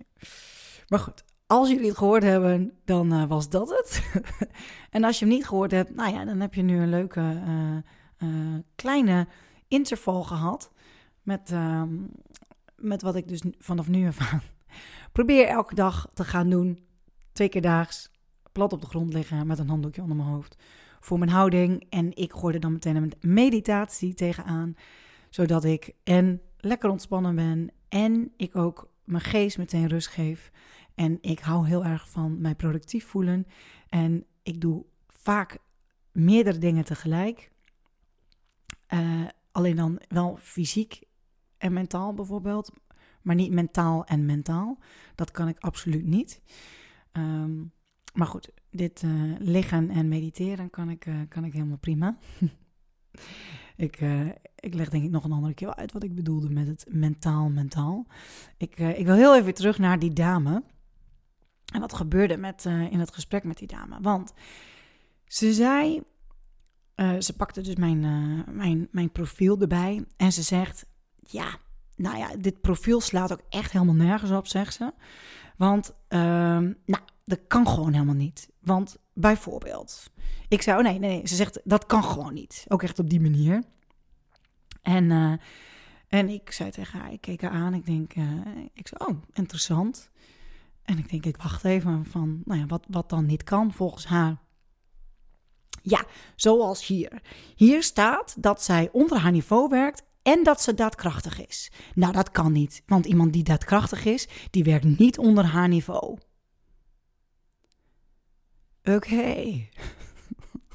Maar 0.91 0.99
goed, 0.99 1.23
als 1.47 1.69
jullie 1.69 1.87
het 1.87 1.97
gehoord 1.97 2.23
hebben, 2.23 2.73
dan 2.85 3.13
uh, 3.13 3.25
was 3.25 3.49
dat 3.49 3.69
het. 3.69 4.21
en 4.89 5.03
als 5.03 5.19
je 5.19 5.25
hem 5.25 5.33
niet 5.33 5.47
gehoord 5.47 5.71
hebt, 5.71 5.95
nou 5.95 6.13
ja, 6.13 6.25
dan 6.25 6.39
heb 6.39 6.53
je 6.53 6.61
nu 6.61 6.81
een 6.81 6.89
leuke 6.89 7.19
uh, 7.19 8.29
uh, 8.29 8.59
kleine 8.75 9.27
interval 9.67 10.23
gehad. 10.23 10.71
met, 11.21 11.51
ehm, 11.51 11.97
met 12.75 13.01
wat 13.01 13.15
ik 13.15 13.27
dus 13.27 13.43
vanaf 13.59 13.87
nu 13.87 14.07
af 14.07 14.31
aan 14.31 14.41
probeer 15.17 15.47
elke 15.47 15.75
dag 15.75 16.09
te 16.13 16.23
gaan 16.23 16.49
doen. 16.49 16.79
Twee 17.31 17.49
keer 17.49 17.61
daags, 17.61 18.11
plat 18.51 18.73
op 18.73 18.81
de 18.81 18.87
grond 18.87 19.13
liggen 19.13 19.47
met 19.47 19.59
een 19.59 19.69
handdoekje 19.69 20.01
onder 20.01 20.17
mijn 20.17 20.29
hoofd. 20.29 20.55
Voor 20.99 21.19
mijn 21.19 21.31
houding. 21.31 21.85
En 21.89 22.15
ik 22.15 22.33
gooi 22.33 22.53
er 22.53 22.59
dan 22.59 22.73
meteen 22.73 22.95
een 22.95 23.13
meditatie 23.21 24.13
tegenaan. 24.13 24.75
Zodat 25.29 25.63
ik 25.63 25.93
en 26.03 26.41
lekker 26.57 26.89
ontspannen 26.89 27.35
ben. 27.35 27.71
En 27.89 28.33
ik 28.37 28.55
ook 28.55 28.89
mijn 29.03 29.23
geest 29.23 29.57
meteen 29.57 29.87
rust 29.87 30.07
geef. 30.07 30.51
En 30.95 31.17
ik 31.21 31.39
hou 31.39 31.67
heel 31.67 31.85
erg 31.85 32.09
van 32.09 32.41
mij 32.41 32.55
productief 32.55 33.05
voelen. 33.05 33.47
En 33.89 34.25
ik 34.43 34.61
doe 34.61 34.85
vaak 35.07 35.57
meerdere 36.11 36.57
dingen 36.57 36.85
tegelijk. 36.85 37.51
Uh, 38.93 39.27
alleen 39.51 39.75
dan 39.75 40.01
wel 40.07 40.37
fysiek 40.37 41.03
en 41.57 41.73
mentaal 41.73 42.13
bijvoorbeeld. 42.13 42.71
Maar 43.21 43.35
niet 43.35 43.51
mentaal 43.51 44.05
en 44.05 44.25
mentaal. 44.25 44.77
Dat 45.15 45.31
kan 45.31 45.47
ik 45.47 45.59
absoluut 45.59 46.05
niet. 46.05 46.41
Um, 47.13 47.71
maar 48.13 48.27
goed, 48.27 48.51
dit 48.69 49.01
uh, 49.01 49.35
liggen 49.39 49.89
en 49.89 50.07
mediteren 50.07 50.69
kan 50.69 50.89
ik, 50.89 51.05
uh, 51.05 51.15
kan 51.29 51.45
ik 51.45 51.53
helemaal 51.53 51.77
prima. 51.77 52.17
ik, 53.75 54.01
ik 54.55 54.73
leg 54.73 54.89
denk 54.89 55.03
ik 55.03 55.11
nog 55.11 55.23
een 55.23 55.31
andere 55.31 55.53
keer 55.53 55.75
uit 55.75 55.91
wat 55.91 56.03
ik 56.03 56.15
bedoelde 56.15 56.49
met 56.49 56.67
het 56.67 56.85
mentaal-mentaal. 56.89 58.05
Ik, 58.57 58.79
ik 58.79 59.05
wil 59.05 59.15
heel 59.15 59.35
even 59.35 59.53
terug 59.53 59.77
naar 59.77 59.99
die 59.99 60.13
dame. 60.13 60.63
En 61.71 61.79
wat 61.79 61.93
gebeurde 61.93 62.37
met, 62.37 62.65
in 62.65 62.99
het 62.99 63.13
gesprek 63.13 63.43
met 63.43 63.57
die 63.57 63.67
dame. 63.67 63.97
Want 64.01 64.33
ze 65.25 65.53
zei, 65.53 66.01
ze 67.19 67.33
pakte 67.37 67.61
dus 67.61 67.75
mijn, 67.75 67.99
mijn, 68.55 68.87
mijn 68.91 69.11
profiel 69.11 69.59
erbij. 69.59 70.05
En 70.17 70.31
ze 70.31 70.41
zegt, 70.41 70.85
ja, 71.19 71.57
nou 71.95 72.17
ja, 72.17 72.35
dit 72.39 72.61
profiel 72.61 73.01
slaat 73.01 73.31
ook 73.31 73.41
echt 73.49 73.71
helemaal 73.71 73.95
nergens 73.95 74.31
op, 74.31 74.47
zegt 74.47 74.73
ze. 74.73 74.93
Want, 75.57 75.93
ehm, 76.07 76.73
nou, 76.85 77.03
dat 77.25 77.39
kan 77.47 77.67
gewoon 77.67 77.93
helemaal 77.93 78.15
niet. 78.15 78.49
Want 78.59 78.97
bijvoorbeeld, 79.13 80.11
ik 80.47 80.61
zou, 80.61 80.77
oh 80.77 80.83
nee, 80.83 80.99
nee, 80.99 81.09
nee, 81.17 81.27
ze 81.27 81.35
zegt 81.35 81.59
dat 81.63 81.85
kan 81.85 82.03
gewoon 82.03 82.33
niet. 82.33 82.65
Ook 82.67 82.83
echt 82.83 82.99
op 82.99 83.09
die 83.09 83.21
manier. 83.21 83.63
En, 84.81 85.39
en 86.07 86.29
ik 86.29 86.51
zei 86.51 86.71
tegen 86.71 86.99
haar, 86.99 87.11
ik 87.11 87.21
keek 87.21 87.41
haar 87.41 87.51
aan, 87.51 87.73
ik 87.73 87.85
denk, 87.85 88.13
ik 88.73 88.87
zei, 88.87 89.11
oh, 89.11 89.21
interessant. 89.33 90.09
En 90.83 90.97
ik 90.97 91.09
denk, 91.09 91.25
ik 91.25 91.37
wacht 91.37 91.63
even 91.63 92.05
van, 92.05 92.41
nou 92.45 92.59
ja, 92.59 92.65
wat, 92.65 92.85
wat 92.87 93.09
dan 93.09 93.25
niet 93.25 93.43
kan 93.43 93.73
volgens 93.73 94.05
haar. 94.05 94.37
Ja, 95.81 96.05
zoals 96.35 96.87
hier. 96.87 97.21
Hier 97.55 97.83
staat 97.83 98.35
dat 98.43 98.63
zij 98.63 98.89
onder 98.91 99.17
haar 99.17 99.31
niveau 99.31 99.69
werkt 99.69 100.03
en 100.21 100.43
dat 100.43 100.61
ze 100.61 100.73
daadkrachtig 100.73 101.47
is. 101.47 101.71
Nou, 101.95 102.13
dat 102.13 102.31
kan 102.31 102.51
niet, 102.51 102.83
want 102.85 103.05
iemand 103.05 103.33
die 103.33 103.43
daadkrachtig 103.43 104.05
is, 104.05 104.27
die 104.49 104.63
werkt 104.63 104.97
niet 104.99 105.17
onder 105.17 105.45
haar 105.45 105.67
niveau. 105.67 106.17
Oké. 108.83 109.67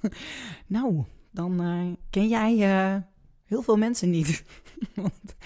nou, 0.67 1.05
dan 1.31 1.63
uh, 1.63 1.93
ken 2.11 2.29
jij 2.29 2.55
uh, 2.55 3.03
heel 3.45 3.63
veel 3.63 3.77
mensen 3.77 4.11
niet. 4.11 4.45
Want 4.95 5.37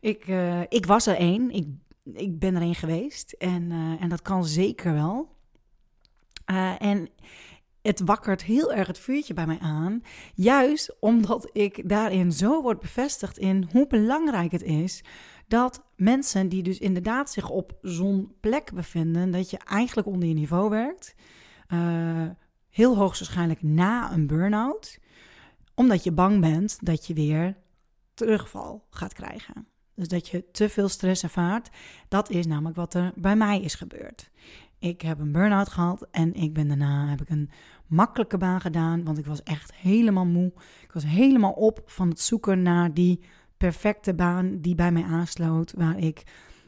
ik, 0.00 0.26
uh, 0.26 0.60
ik 0.68 0.86
was 0.86 1.06
er 1.06 1.16
één. 1.16 1.50
Ik, 1.50 1.66
ik 2.12 2.38
ben 2.38 2.54
er 2.54 2.62
één 2.62 2.74
geweest. 2.74 3.32
En, 3.32 3.72
en 4.00 4.08
dat 4.08 4.22
kan 4.22 4.44
zeker 4.44 4.92
wel. 4.92 5.36
en 6.78 7.08
het 7.82 8.00
wakkert 8.00 8.42
heel 8.42 8.72
erg 8.72 8.86
het 8.86 8.98
vuurtje 8.98 9.34
bij 9.34 9.46
mij 9.46 9.58
aan. 9.58 10.02
Juist 10.34 10.96
omdat 11.00 11.50
ik 11.52 11.88
daarin 11.88 12.32
zo 12.32 12.62
word 12.62 12.80
bevestigd 12.80 13.38
in 13.38 13.68
hoe 13.72 13.86
belangrijk 13.86 14.52
het 14.52 14.62
is 14.62 15.04
dat 15.48 15.84
mensen 15.96 16.48
die 16.48 16.62
dus 16.62 16.78
inderdaad 16.78 17.30
zich 17.30 17.50
op 17.50 17.78
zo'n 17.82 18.32
plek 18.40 18.72
bevinden, 18.74 19.30
dat 19.30 19.50
je 19.50 19.58
eigenlijk 19.58 20.08
onder 20.08 20.28
je 20.28 20.34
niveau 20.34 20.70
werkt. 20.70 21.14
Uh, 21.68 22.26
heel 22.68 22.96
hoogstwaarschijnlijk 22.96 23.62
na 23.62 24.12
een 24.12 24.26
burn-out, 24.26 24.98
omdat 25.74 26.04
je 26.04 26.12
bang 26.12 26.40
bent 26.40 26.78
dat 26.80 27.06
je 27.06 27.14
weer 27.14 27.56
terugval 28.14 28.86
gaat 28.90 29.12
krijgen. 29.12 29.66
Dus 29.98 30.08
dat 30.08 30.28
je 30.28 30.44
te 30.52 30.68
veel 30.68 30.88
stress 30.88 31.22
ervaart. 31.22 31.70
Dat 32.08 32.30
is 32.30 32.46
namelijk 32.46 32.76
wat 32.76 32.94
er 32.94 33.12
bij 33.14 33.36
mij 33.36 33.60
is 33.60 33.74
gebeurd. 33.74 34.30
Ik 34.78 35.00
heb 35.00 35.18
een 35.18 35.32
burn-out 35.32 35.68
gehad 35.68 36.06
en 36.10 36.34
ik 36.34 36.52
ben 36.52 36.68
daarna 36.68 37.08
heb 37.08 37.20
ik 37.20 37.28
een 37.28 37.50
makkelijke 37.86 38.38
baan 38.38 38.60
gedaan, 38.60 39.04
want 39.04 39.18
ik 39.18 39.26
was 39.26 39.42
echt 39.42 39.74
helemaal 39.74 40.26
moe. 40.26 40.52
Ik 40.82 40.92
was 40.92 41.04
helemaal 41.04 41.52
op 41.52 41.82
van 41.86 42.08
het 42.08 42.20
zoeken 42.20 42.62
naar 42.62 42.94
die 42.94 43.20
perfecte 43.56 44.14
baan 44.14 44.60
die 44.60 44.74
bij 44.74 44.92
mij 44.92 45.02
aansloot, 45.02 45.72
waar 45.76 45.98
ik 45.98 46.22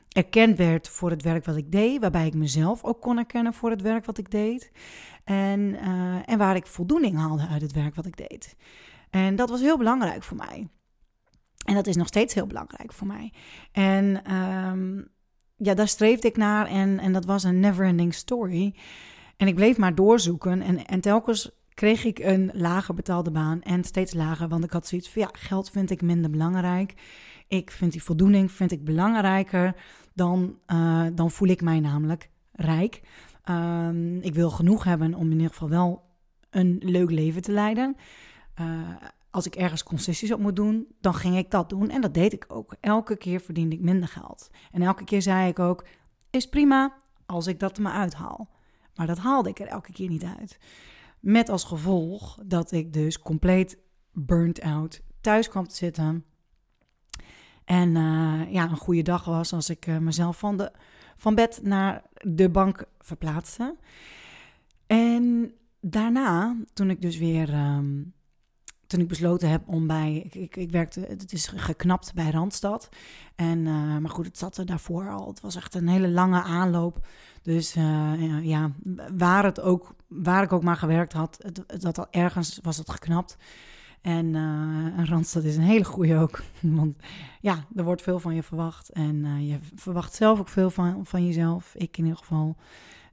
erkend 0.08 0.56
werd 0.56 0.88
voor 0.88 1.10
het 1.10 1.22
werk 1.22 1.44
wat 1.44 1.56
ik 1.56 1.72
deed, 1.72 2.00
waarbij 2.00 2.26
ik 2.26 2.34
mezelf 2.34 2.84
ook 2.84 3.00
kon 3.00 3.18
erkennen 3.18 3.54
voor 3.54 3.70
het 3.70 3.82
werk 3.82 4.04
wat 4.04 4.18
ik 4.18 4.30
deed. 4.30 4.70
En, 5.24 5.60
uh, 5.60 6.28
en 6.28 6.38
waar 6.38 6.56
ik 6.56 6.66
voldoening 6.66 7.16
haalde 7.16 7.46
uit 7.46 7.62
het 7.62 7.72
werk 7.72 7.94
wat 7.94 8.06
ik 8.06 8.16
deed. 8.16 8.56
En 9.10 9.36
dat 9.36 9.50
was 9.50 9.60
heel 9.60 9.78
belangrijk 9.78 10.22
voor 10.22 10.36
mij. 10.36 10.68
En 11.64 11.74
dat 11.74 11.86
is 11.86 11.96
nog 11.96 12.06
steeds 12.06 12.34
heel 12.34 12.46
belangrijk 12.46 12.92
voor 12.92 13.06
mij. 13.06 13.32
En 13.72 14.34
um, 14.34 15.08
ja, 15.56 15.74
daar 15.74 15.88
streefde 15.88 16.28
ik 16.28 16.36
naar 16.36 16.66
en, 16.66 16.98
en 16.98 17.12
dat 17.12 17.24
was 17.24 17.42
een 17.42 17.60
never-ending 17.60 18.14
story. 18.14 18.74
En 19.36 19.46
ik 19.46 19.54
bleef 19.54 19.78
maar 19.78 19.94
doorzoeken 19.94 20.62
en, 20.62 20.86
en 20.86 21.00
telkens 21.00 21.50
kreeg 21.74 22.04
ik 22.04 22.18
een 22.18 22.50
lager 22.54 22.94
betaalde 22.94 23.30
baan 23.30 23.62
en 23.62 23.84
steeds 23.84 24.14
lager, 24.14 24.48
want 24.48 24.64
ik 24.64 24.70
had 24.70 24.86
zoiets 24.86 25.10
van 25.10 25.22
ja, 25.22 25.28
geld 25.32 25.70
vind 25.70 25.90
ik 25.90 26.02
minder 26.02 26.30
belangrijk. 26.30 26.94
Ik 27.48 27.70
vind 27.70 27.92
die 27.92 28.02
voldoening 28.02 28.52
vind 28.52 28.72
ik 28.72 28.84
belangrijker 28.84 29.74
dan, 30.14 30.58
uh, 30.66 31.06
dan 31.14 31.30
voel 31.30 31.48
ik 31.48 31.62
mij 31.62 31.80
namelijk 31.80 32.30
rijk. 32.52 33.00
Um, 33.50 34.20
ik 34.20 34.34
wil 34.34 34.50
genoeg 34.50 34.84
hebben 34.84 35.14
om 35.14 35.26
in 35.26 35.36
ieder 35.36 35.50
geval 35.50 35.68
wel 35.68 36.02
een 36.50 36.80
leuk 36.84 37.10
leven 37.10 37.42
te 37.42 37.52
leiden. 37.52 37.96
Uh, 38.60 38.66
als 39.30 39.46
ik 39.46 39.54
ergens 39.56 39.82
concessies 39.82 40.32
op 40.32 40.40
moet 40.40 40.56
doen, 40.56 40.86
dan 41.00 41.14
ging 41.14 41.36
ik 41.36 41.50
dat 41.50 41.68
doen. 41.68 41.90
En 41.90 42.00
dat 42.00 42.14
deed 42.14 42.32
ik 42.32 42.44
ook. 42.48 42.74
Elke 42.80 43.16
keer 43.16 43.40
verdiende 43.40 43.74
ik 43.74 43.82
minder 43.82 44.08
geld. 44.08 44.50
En 44.72 44.82
elke 44.82 45.04
keer 45.04 45.22
zei 45.22 45.48
ik 45.48 45.58
ook: 45.58 45.84
is 46.30 46.48
prima 46.48 46.96
als 47.26 47.46
ik 47.46 47.60
dat 47.60 47.76
er 47.76 47.82
maar 47.82 47.92
uithaal. 47.92 48.48
Maar 48.94 49.06
dat 49.06 49.18
haalde 49.18 49.48
ik 49.48 49.58
er 49.58 49.66
elke 49.66 49.92
keer 49.92 50.08
niet 50.08 50.24
uit. 50.38 50.58
Met 51.20 51.48
als 51.48 51.64
gevolg 51.64 52.38
dat 52.44 52.72
ik 52.72 52.92
dus 52.92 53.18
compleet 53.18 53.78
burnt 54.12 54.60
out 54.60 55.00
thuis 55.20 55.48
kwam 55.48 55.66
te 55.68 55.74
zitten. 55.74 56.24
En 57.64 57.88
uh, 57.88 58.52
ja, 58.52 58.70
een 58.70 58.76
goede 58.76 59.02
dag 59.02 59.24
was 59.24 59.52
als 59.52 59.70
ik 59.70 59.86
uh, 59.86 59.98
mezelf 59.98 60.38
van, 60.38 60.56
de, 60.56 60.72
van 61.16 61.34
bed 61.34 61.60
naar 61.62 62.02
de 62.12 62.50
bank 62.50 62.84
verplaatste. 62.98 63.76
En 64.86 65.52
daarna, 65.80 66.56
toen 66.72 66.90
ik 66.90 67.02
dus 67.02 67.18
weer. 67.18 67.54
Um, 67.54 68.14
toen 68.90 69.00
ik 69.00 69.08
besloten 69.08 69.48
heb 69.48 69.62
om 69.66 69.86
bij. 69.86 70.28
Ik, 70.30 70.56
ik, 70.56 70.70
werkte, 70.70 71.00
het 71.00 71.32
is 71.32 71.46
geknapt 71.46 72.14
bij 72.14 72.30
Randstad. 72.30 72.88
En, 73.34 73.58
uh, 73.58 73.96
maar 73.96 74.10
goed, 74.10 74.26
het 74.26 74.38
zat 74.38 74.56
er 74.56 74.66
daarvoor 74.66 75.10
al. 75.10 75.28
Het 75.28 75.40
was 75.40 75.56
echt 75.56 75.74
een 75.74 75.88
hele 75.88 76.08
lange 76.08 76.42
aanloop. 76.42 77.06
Dus 77.42 77.76
uh, 77.76 78.44
ja, 78.44 78.70
waar, 79.16 79.44
het 79.44 79.60
ook, 79.60 79.94
waar 80.08 80.42
ik 80.42 80.52
ook 80.52 80.62
maar 80.62 80.76
gewerkt 80.76 81.12
had, 81.12 81.38
het, 81.42 81.82
dat 81.82 81.98
al 81.98 82.06
ergens 82.10 82.58
was 82.62 82.76
het 82.76 82.90
geknapt. 82.90 83.36
En 84.00 84.26
uh, 84.26 85.04
Randstad 85.04 85.44
is 85.44 85.56
een 85.56 85.62
hele 85.62 85.84
goede 85.84 86.16
ook. 86.16 86.42
Want 86.60 86.96
ja, 87.40 87.64
er 87.76 87.84
wordt 87.84 88.02
veel 88.02 88.18
van 88.18 88.34
je 88.34 88.42
verwacht. 88.42 88.88
En 88.88 89.46
je 89.46 89.58
verwacht 89.74 90.14
zelf 90.14 90.38
ook 90.38 90.48
veel 90.48 90.70
van, 90.70 91.06
van 91.06 91.26
jezelf. 91.26 91.74
Ik 91.74 91.98
in 91.98 92.04
ieder 92.04 92.18
geval. 92.18 92.56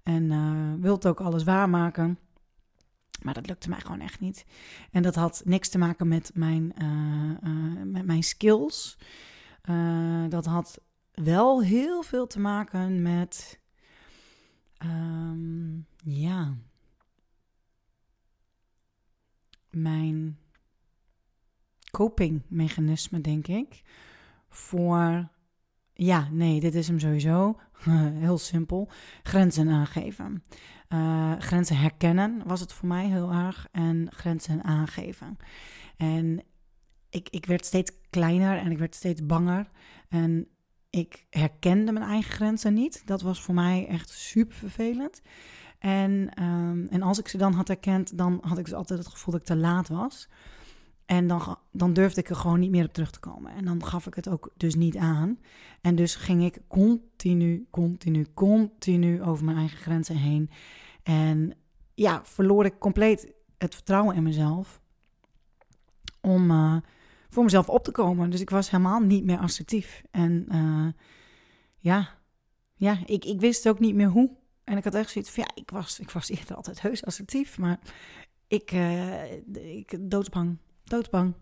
En 0.03 0.81
wilt 0.81 1.07
ook 1.07 1.22
alles 1.22 1.43
waarmaken. 1.43 2.17
Maar 3.21 3.33
dat 3.33 3.47
lukte 3.47 3.69
mij 3.69 3.79
gewoon 3.79 4.00
echt 4.00 4.19
niet. 4.19 4.45
En 4.91 5.03
dat 5.03 5.15
had 5.15 5.41
niks 5.45 5.69
te 5.69 5.77
maken 5.77 6.07
met 6.07 6.31
mijn, 6.33 6.74
met 7.83 8.05
mijn 8.05 8.24
skills. 8.24 8.97
dat 10.29 10.45
had 10.45 10.79
wel 11.24 11.63
heel 11.63 12.01
veel 12.01 12.27
te 12.27 12.39
maken 12.39 13.01
met. 13.01 13.59
Um, 14.83 15.88
ja. 16.03 16.55
Mijn 19.69 20.38
copingmechanisme, 21.91 23.21
denk 23.21 23.47
ik. 23.47 23.81
Voor, 24.50 25.29
ja, 25.98 26.27
nee, 26.32 26.60
dit 26.60 26.75
is 26.75 26.88
hem 26.88 27.00
sowieso. 27.00 27.60
heel 28.25 28.38
simpel. 28.38 28.89
Grenzen 29.24 29.70
aangeven. 29.70 30.44
Uh, 30.89 31.34
grenzen 31.39 31.77
herkennen 31.77 32.42
was 32.46 32.60
het 32.60 32.74
voor 32.74 32.88
mij 32.88 33.06
heel 33.06 33.32
erg. 33.32 33.68
En 33.72 34.08
grenzen 34.12 34.63
aangeven. 34.63 35.38
En 35.98 36.44
ik, 37.10 37.30
ik 37.30 37.46
werd 37.46 37.66
steeds 37.66 37.92
kleiner 38.10 38.58
en 38.58 38.72
ik 38.72 38.77
werd 38.77 38.96
steeds 38.96 39.25
banger. 39.25 39.70
En 40.10 40.48
ik 40.89 41.25
herkende 41.30 41.92
mijn 41.92 42.06
eigen 42.06 42.32
grenzen 42.32 42.74
niet. 42.74 43.08
Dat 43.08 43.22
was 43.22 43.42
voor 43.42 43.54
mij 43.54 43.88
echt 43.88 44.10
super 44.10 44.56
vervelend. 44.56 45.22
En, 45.80 46.44
um, 46.44 46.88
en 46.88 47.01
als 47.01 47.20
ik 47.20 47.27
ze 47.27 47.38
dan 47.38 47.54
had 47.54 47.68
herkend, 47.68 48.18
dan 48.18 48.39
had 48.42 48.58
ik 48.58 48.66
dus 48.66 48.74
altijd 48.74 49.00
het 49.00 49.08
gevoel 49.08 49.32
dat 49.32 49.42
ik 49.42 49.48
te 49.48 49.56
laat 49.56 49.88
was. 49.88 50.30
En 51.08 51.28
dan, 51.28 51.58
dan 51.72 51.94
durfde 51.94 52.22
ik 52.22 52.30
er 52.30 52.36
gewoon 52.36 52.60
niet 52.60 52.72
meer 52.72 52.86
op 52.86 52.94
terug 52.94 53.12
te 53.12 53.20
komen. 53.20 53.52
En 53.52 53.66
dan 53.66 53.86
gaf 53.86 54.08
ik 54.08 54.14
het 54.14 54.28
ook 54.28 54.54
dus 54.58 54.76
niet 54.76 54.98
aan. 54.98 55.40
En 55.82 55.96
dus 55.96 56.16
ging 56.16 56.44
ik 56.44 56.60
continu, 56.68 57.68
continu, 57.70 58.26
continu 58.34 59.24
over 59.24 59.46
mijn 59.46 59.58
eigen 59.58 59.78
grenzen 59.78 60.16
heen. 60.16 60.50
En 61.04 61.54
ja, 61.94 62.22
verloor 62.24 62.66
ik 62.66 62.80
compleet 62.80 63.34
het 63.58 63.76
vertrouwen 63.76 64.16
in 64.16 64.24
mezelf. 64.24 64.82
Om 66.22 66.52
uh, 66.52 66.78
voor 67.30 67.44
mezelf 67.44 67.70
op 67.70 67.84
te 67.84 67.92
komen. 67.92 68.30
Dus 68.30 68.42
ik 68.42 68.50
was 68.50 68.70
helemaal 68.70 69.00
niet 69.00 69.24
meer 69.24 69.40
assertief. 69.40 70.04
En 70.12 70.46
uh, 70.52 70.88
ja, 71.78 72.10
ja 72.76 72.98
ik, 73.06 73.26
ik 73.26 73.40
wist 73.40 73.70
ook 73.70 73.80
niet 73.80 73.96
meer 73.96 74.10
hoe. 74.10 74.32
En 74.64 74.78
ik 74.78 74.84
had 74.84 74.96
echt 74.96 75.10
zoiets 75.10 75.32
van, 75.32 75.44
ja, 75.44 75.62
ik 75.62 75.70
was, 75.70 76.00
ik 76.00 76.12
was 76.12 76.30
eerder 76.30 76.56
altijd 76.56 76.82
heus 76.82 77.06
assertief. 77.06 77.58
Maar 77.58 77.80
ik, 78.48 78.72
uh, 78.72 79.32
ik 79.78 79.98
doodsbang 80.00 80.58
doodbang. 80.89 81.34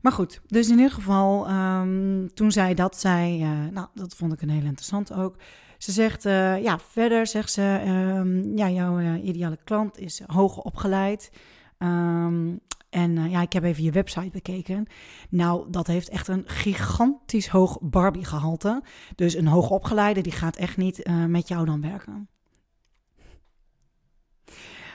Maar 0.00 0.12
goed, 0.12 0.40
dus 0.46 0.68
in 0.68 0.76
ieder 0.76 0.92
geval, 0.92 1.50
um, 1.50 2.34
toen 2.34 2.52
zij 2.52 2.74
dat 2.74 2.98
zei, 2.98 3.42
uh, 3.42 3.66
nou, 3.72 3.86
dat 3.94 4.14
vond 4.14 4.32
ik 4.32 4.42
een 4.42 4.50
heel 4.50 4.64
interessant 4.64 5.12
ook. 5.12 5.36
Ze 5.78 5.92
zegt, 5.92 6.24
uh, 6.24 6.62
ja, 6.62 6.78
verder 6.78 7.26
zegt 7.26 7.52
ze, 7.52 7.82
um, 7.86 8.56
ja, 8.56 8.70
jouw 8.70 8.98
uh, 8.98 9.24
ideale 9.24 9.58
klant 9.64 9.98
is 9.98 10.22
hoog 10.26 10.58
opgeleid. 10.58 11.30
Um, 11.78 12.60
en 12.90 13.30
ja, 13.30 13.40
ik 13.40 13.52
heb 13.52 13.64
even 13.64 13.82
je 13.82 13.90
website 13.90 14.30
bekeken. 14.30 14.86
Nou, 15.30 15.70
dat 15.70 15.86
heeft 15.86 16.08
echt 16.08 16.28
een 16.28 16.42
gigantisch 16.46 17.48
hoog 17.48 17.78
Barbie-gehalte. 17.80 18.82
Dus 19.14 19.34
een 19.34 19.46
hoogopgeleide, 19.46 20.20
die 20.20 20.32
gaat 20.32 20.56
echt 20.56 20.76
niet 20.76 21.10
met 21.26 21.48
jou 21.48 21.64
dan 21.64 21.80
werken. 21.80 22.28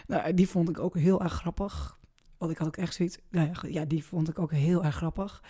Nou, 0.08 0.34
die 0.34 0.50
vond 0.50 0.70
ik 0.70 0.80
ook 0.80 0.98
heel 0.98 1.22
erg 1.22 1.34
grappig. 1.34 2.00
Want 2.42 2.54
ik 2.54 2.58
had 2.58 2.68
ook 2.68 2.78
echt 2.78 2.96
zoiets. 2.96 3.18
Nou 3.30 3.48
ja, 3.48 3.70
ja, 3.70 3.86
die 3.86 4.04
vond 4.04 4.30
ik 4.30 4.40
ook 4.40 4.52
heel 4.52 4.84
erg 4.84 4.96
grappig. 4.96 5.44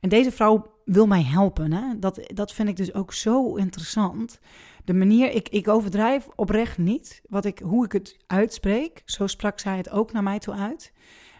En 0.00 0.08
deze 0.08 0.32
vrouw 0.32 0.72
wil 0.84 1.06
mij 1.06 1.22
helpen. 1.22 1.72
Hè? 1.72 1.98
Dat, 1.98 2.20
dat 2.34 2.52
vind 2.52 2.68
ik 2.68 2.76
dus 2.76 2.94
ook 2.94 3.12
zo 3.12 3.54
interessant. 3.54 4.38
De 4.84 4.94
manier, 4.94 5.32
ik, 5.32 5.48
ik 5.48 5.68
overdrijf 5.68 6.28
oprecht 6.34 6.78
niet 6.78 7.22
wat 7.28 7.44
ik, 7.44 7.58
hoe 7.58 7.84
ik 7.84 7.92
het 7.92 8.16
uitspreek. 8.26 9.02
Zo 9.04 9.26
sprak 9.26 9.58
zij 9.58 9.76
het 9.76 9.90
ook 9.90 10.12
naar 10.12 10.22
mij 10.22 10.38
toe 10.38 10.54
uit. 10.54 10.92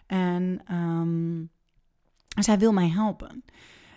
En 0.06 0.74
um, 0.74 1.50
zij 2.38 2.58
wil 2.58 2.72
mij 2.72 2.88
helpen. 2.88 3.44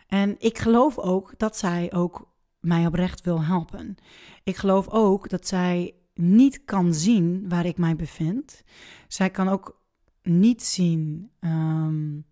En 0.08 0.36
ik 0.40 0.58
geloof 0.58 0.98
ook 0.98 1.34
dat 1.38 1.58
zij 1.58 1.94
ook 1.94 2.34
mij 2.60 2.86
oprecht 2.86 3.22
wil 3.22 3.44
helpen. 3.44 3.96
Ik 4.44 4.56
geloof 4.56 4.90
ook 4.90 5.30
dat 5.30 5.48
zij 5.48 5.96
niet 6.14 6.66
kan 6.66 6.94
zien 6.94 7.50
waar 7.50 7.66
ik 7.66 7.78
mij 7.78 7.96
bevind. 7.96 8.64
Zij 9.08 9.30
kan 9.30 9.48
ook 9.48 9.86
niet 10.27 10.63
zien. 10.63 11.29
Um, 11.39 12.25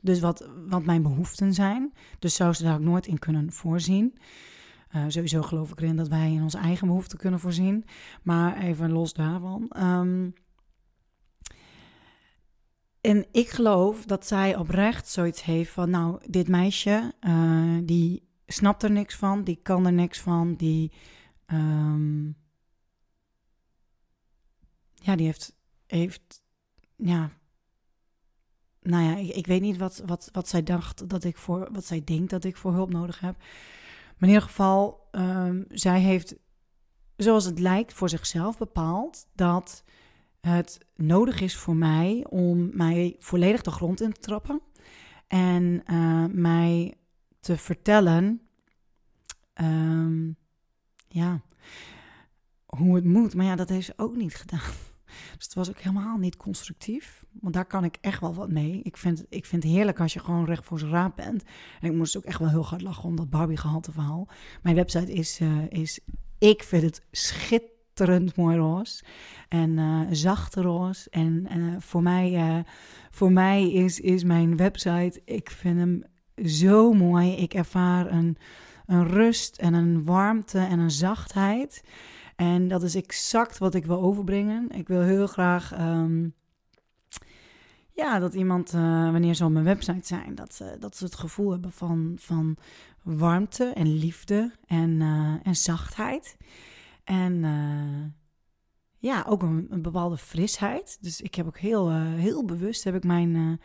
dus 0.00 0.20
wat, 0.20 0.48
wat 0.66 0.84
mijn 0.84 1.02
behoeften 1.02 1.54
zijn. 1.54 1.92
Dus 2.18 2.34
zou 2.34 2.52
ze 2.52 2.62
daar 2.62 2.74
ook 2.74 2.80
nooit 2.80 3.06
in 3.06 3.18
kunnen 3.18 3.52
voorzien. 3.52 4.18
Uh, 4.96 5.04
sowieso 5.08 5.42
geloof 5.42 5.70
ik 5.70 5.80
erin 5.80 5.96
dat 5.96 6.08
wij 6.08 6.32
in 6.32 6.42
onze 6.42 6.58
eigen 6.58 6.86
behoeften 6.86 7.18
kunnen 7.18 7.40
voorzien. 7.40 7.84
Maar 8.22 8.56
even 8.56 8.92
los 8.92 9.12
daarvan. 9.12 9.72
Um, 9.78 10.32
en 13.00 13.26
ik 13.32 13.48
geloof 13.48 14.04
dat 14.04 14.26
zij 14.26 14.56
oprecht 14.56 15.08
zoiets 15.08 15.44
heeft 15.44 15.70
van, 15.70 15.90
nou, 15.90 16.20
dit 16.26 16.48
meisje, 16.48 17.12
uh, 17.20 17.78
die 17.82 18.28
snapt 18.46 18.82
er 18.82 18.90
niks 18.90 19.16
van, 19.16 19.44
die 19.44 19.60
kan 19.62 19.86
er 19.86 19.92
niks 19.92 20.20
van, 20.20 20.54
die, 20.54 20.92
um, 21.46 22.36
ja, 24.94 25.16
die 25.16 25.26
heeft, 25.26 25.56
heeft 25.86 26.41
ja, 26.96 27.30
nou 28.82 29.04
ja, 29.04 29.16
ik, 29.16 29.28
ik, 29.28 29.46
weet 29.46 29.60
niet 29.60 29.76
wat, 29.76 30.02
wat, 30.06 30.28
wat 30.32 30.48
zij 30.48 30.62
dacht 30.62 31.08
dat 31.08 31.24
ik 31.24 31.36
voor, 31.36 31.68
wat 31.72 31.84
zij 31.84 32.04
denkt 32.04 32.30
dat 32.30 32.44
ik 32.44 32.56
voor 32.56 32.72
hulp 32.72 32.90
nodig 32.90 33.20
heb. 33.20 33.36
Maar 33.38 34.28
in 34.28 34.34
ieder 34.34 34.42
geval, 34.42 35.08
um, 35.12 35.64
zij 35.68 36.00
heeft, 36.00 36.34
zoals 37.16 37.44
het 37.44 37.58
lijkt, 37.58 37.92
voor 37.92 38.08
zichzelf 38.08 38.58
bepaald 38.58 39.26
dat 39.34 39.84
het 40.40 40.78
nodig 40.96 41.40
is 41.40 41.56
voor 41.56 41.76
mij 41.76 42.26
om 42.28 42.76
mij 42.76 43.16
volledig 43.18 43.62
de 43.62 43.70
grond 43.70 44.00
in 44.00 44.12
te 44.12 44.20
trappen 44.20 44.60
en 45.26 45.82
uh, 45.86 46.24
mij 46.30 46.94
te 47.40 47.56
vertellen, 47.56 48.40
um, 49.54 50.36
ja, 51.08 51.40
hoe 52.66 52.94
het 52.94 53.04
moet. 53.04 53.34
Maar 53.34 53.46
ja, 53.46 53.56
dat 53.56 53.68
heeft 53.68 53.86
ze 53.86 53.92
ook 53.96 54.16
niet 54.16 54.34
gedaan. 54.34 54.72
Het 55.54 55.66
was 55.66 55.76
ook 55.76 55.82
helemaal 55.82 56.16
niet 56.16 56.36
constructief. 56.36 57.24
Want 57.40 57.54
daar 57.54 57.64
kan 57.64 57.84
ik 57.84 57.98
echt 58.00 58.20
wel 58.20 58.34
wat 58.34 58.50
mee. 58.50 58.80
Ik 58.82 58.96
vind, 58.96 59.24
ik 59.28 59.46
vind 59.46 59.62
het 59.62 59.72
heerlijk 59.72 60.00
als 60.00 60.12
je 60.12 60.18
gewoon 60.18 60.44
recht 60.44 60.64
voor 60.64 60.78
zijn 60.78 60.90
raap 60.90 61.16
bent. 61.16 61.44
En 61.80 61.90
ik 61.90 61.96
moest 61.96 62.16
ook 62.16 62.24
echt 62.24 62.38
wel 62.38 62.48
heel 62.48 62.64
hard 62.64 62.82
lachen 62.82 63.04
om 63.04 63.16
dat 63.16 63.30
Barbie 63.30 63.56
gehalte 63.56 63.92
verhaal. 63.92 64.28
Mijn 64.62 64.74
website 64.76 65.12
is, 65.12 65.40
uh, 65.40 65.58
is 65.68 66.00
ik 66.38 66.62
vind 66.62 66.82
het 66.82 67.02
schitterend 67.10 68.36
mooi 68.36 68.56
roze. 68.56 69.04
En 69.48 69.70
uh, 69.70 70.00
zachte 70.10 70.60
roze. 70.60 71.10
En 71.10 71.46
uh, 71.56 71.74
voor 71.78 72.02
mij, 72.02 72.64
voor 73.10 73.32
mij 73.32 73.72
is, 73.72 74.00
is 74.00 74.24
mijn 74.24 74.56
website, 74.56 75.22
ik 75.24 75.50
vind 75.50 75.78
hem 75.78 76.02
zo 76.44 76.92
mooi. 76.92 77.32
Ik 77.32 77.54
ervaar 77.54 78.12
een, 78.12 78.36
een 78.86 79.08
rust 79.08 79.56
en 79.56 79.74
een 79.74 80.04
warmte 80.04 80.58
en 80.58 80.78
een 80.78 80.90
zachtheid. 80.90 81.82
En 82.36 82.68
dat 82.68 82.82
is 82.82 82.94
exact 82.94 83.58
wat 83.58 83.74
ik 83.74 83.86
wil 83.86 84.02
overbrengen. 84.02 84.70
Ik 84.70 84.88
wil 84.88 85.00
heel 85.00 85.26
graag 85.26 85.80
um, 85.80 86.34
ja, 87.94 88.18
dat 88.18 88.34
iemand, 88.34 88.74
uh, 88.74 89.10
wanneer 89.10 89.34
ze 89.34 89.44
op 89.44 89.50
mijn 89.50 89.64
website 89.64 90.06
zijn, 90.06 90.34
dat, 90.34 90.58
uh, 90.62 90.68
dat 90.78 90.96
ze 90.96 91.04
het 91.04 91.14
gevoel 91.14 91.50
hebben 91.50 91.72
van, 91.72 92.12
van 92.16 92.56
warmte 93.02 93.64
en 93.64 93.94
liefde 93.94 94.52
en, 94.66 94.90
uh, 94.90 95.34
en 95.42 95.56
zachtheid. 95.56 96.36
En 97.04 97.44
ja, 98.98 99.24
ook 99.28 99.42
een, 99.42 99.66
een, 99.70 99.82
bepaalde 99.82 100.16
frisheid. 100.16 100.98
Dus 101.00 101.20
ik 101.20 101.34
heb 101.34 101.46
ook 101.46 101.58
heel, 101.58 101.92
heel 102.00 102.44
bewust 102.44 102.84
heb 102.84 102.94
ik 102.94 103.04
mijn, 103.04 103.60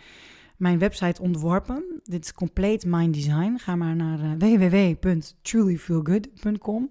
mijn 0.58 0.80
website 0.80 1.22
ontworpen. 1.22 2.02
Dit 2.04 2.24
is 2.24 2.34
compleet 2.34 2.86
mijn 2.86 3.12
design. 3.12 3.58
Ga 3.58 3.76
maar 3.76 3.96
naar 3.96 4.38
www.trulyfeelgood.com 4.38 6.90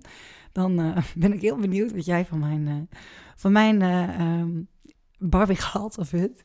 dan 0.57 0.81
uh, 0.81 0.97
ben 1.17 1.33
ik 1.33 1.41
heel 1.41 1.57
benieuwd 1.57 1.93
wat 1.93 2.05
jij 2.05 2.25
van 2.27 2.39
mijn, 2.39 2.67
uh, 2.67 2.99
van 3.37 3.53
mijn 3.53 3.81
uh, 3.81 4.41
um, 4.41 4.69
Barbie 5.19 5.57
gehalte 5.57 6.05
vindt. 6.05 6.43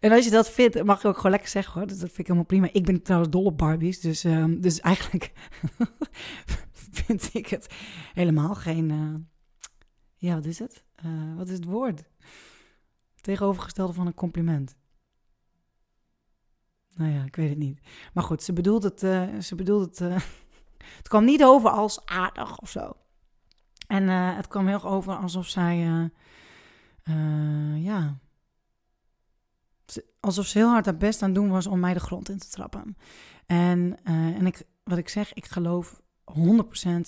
En 0.00 0.12
als 0.12 0.24
je 0.24 0.30
dat 0.30 0.50
vindt, 0.50 0.84
mag 0.84 1.02
je 1.02 1.08
ook 1.08 1.16
gewoon 1.16 1.30
lekker 1.30 1.48
zeggen 1.48 1.72
hoor. 1.72 1.88
Dat 1.88 1.98
vind 1.98 2.18
ik 2.18 2.26
helemaal 2.26 2.44
prima. 2.44 2.68
Ik 2.72 2.84
ben 2.84 3.02
trouwens 3.02 3.32
dol 3.32 3.44
op 3.44 3.58
Barbies. 3.58 4.00
Dus, 4.00 4.24
um, 4.24 4.60
dus 4.60 4.80
eigenlijk 4.80 5.32
vind 7.06 7.34
ik 7.34 7.46
het 7.46 7.74
helemaal 8.14 8.54
geen... 8.54 9.28
ja, 10.16 10.34
wat 10.34 10.44
is 10.44 10.58
het? 10.58 10.84
wat 11.36 11.48
is 11.48 11.54
het 11.54 11.64
woord? 11.64 12.04
Tegenovergestelde 13.20 13.92
van 13.92 14.06
een 14.06 14.14
compliment. 14.14 14.76
Nou 16.94 17.12
ja, 17.12 17.24
ik 17.24 17.36
weet 17.36 17.48
het 17.48 17.58
niet. 17.58 17.80
Maar 18.12 18.24
goed, 18.24 18.42
ze 18.42 18.52
bedoelt 18.52 18.82
het... 18.82 19.00
ze 19.44 19.54
bedoelt 19.56 19.98
het... 19.98 20.12
het 20.98 21.08
kwam 21.08 21.24
niet 21.24 21.44
over 21.44 21.70
als 21.70 22.06
aardig 22.06 22.58
of 22.58 22.70
zo. 22.70 22.96
En 23.86 24.02
uh, 24.02 24.36
het 24.36 24.48
kwam 24.48 24.66
heel 24.66 24.84
over 24.84 25.16
alsof 25.16 25.46
zij, 25.46 25.86
uh, 25.86 26.04
uh, 27.16 27.84
ja, 27.84 28.18
alsof 30.20 30.46
ze 30.46 30.58
heel 30.58 30.68
hard 30.68 30.84
haar 30.84 30.96
best 30.96 31.22
aan 31.22 31.32
doen 31.32 31.48
was 31.48 31.66
om 31.66 31.80
mij 31.80 31.94
de 31.94 32.00
grond 32.00 32.28
in 32.28 32.38
te 32.38 32.50
trappen. 32.50 32.96
En, 33.46 33.98
en 34.04 34.46
ik, 34.46 34.62
wat 34.84 34.98
ik 34.98 35.08
zeg, 35.08 35.32
ik 35.32 35.46
geloof 35.46 36.02
100% 36.32 36.34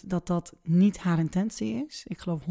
dat 0.04 0.26
dat 0.26 0.56
niet 0.62 0.98
haar 0.98 1.18
intentie 1.18 1.84
is. 1.86 2.04
Ik 2.06 2.18
geloof 2.18 2.42
100% 2.42 2.46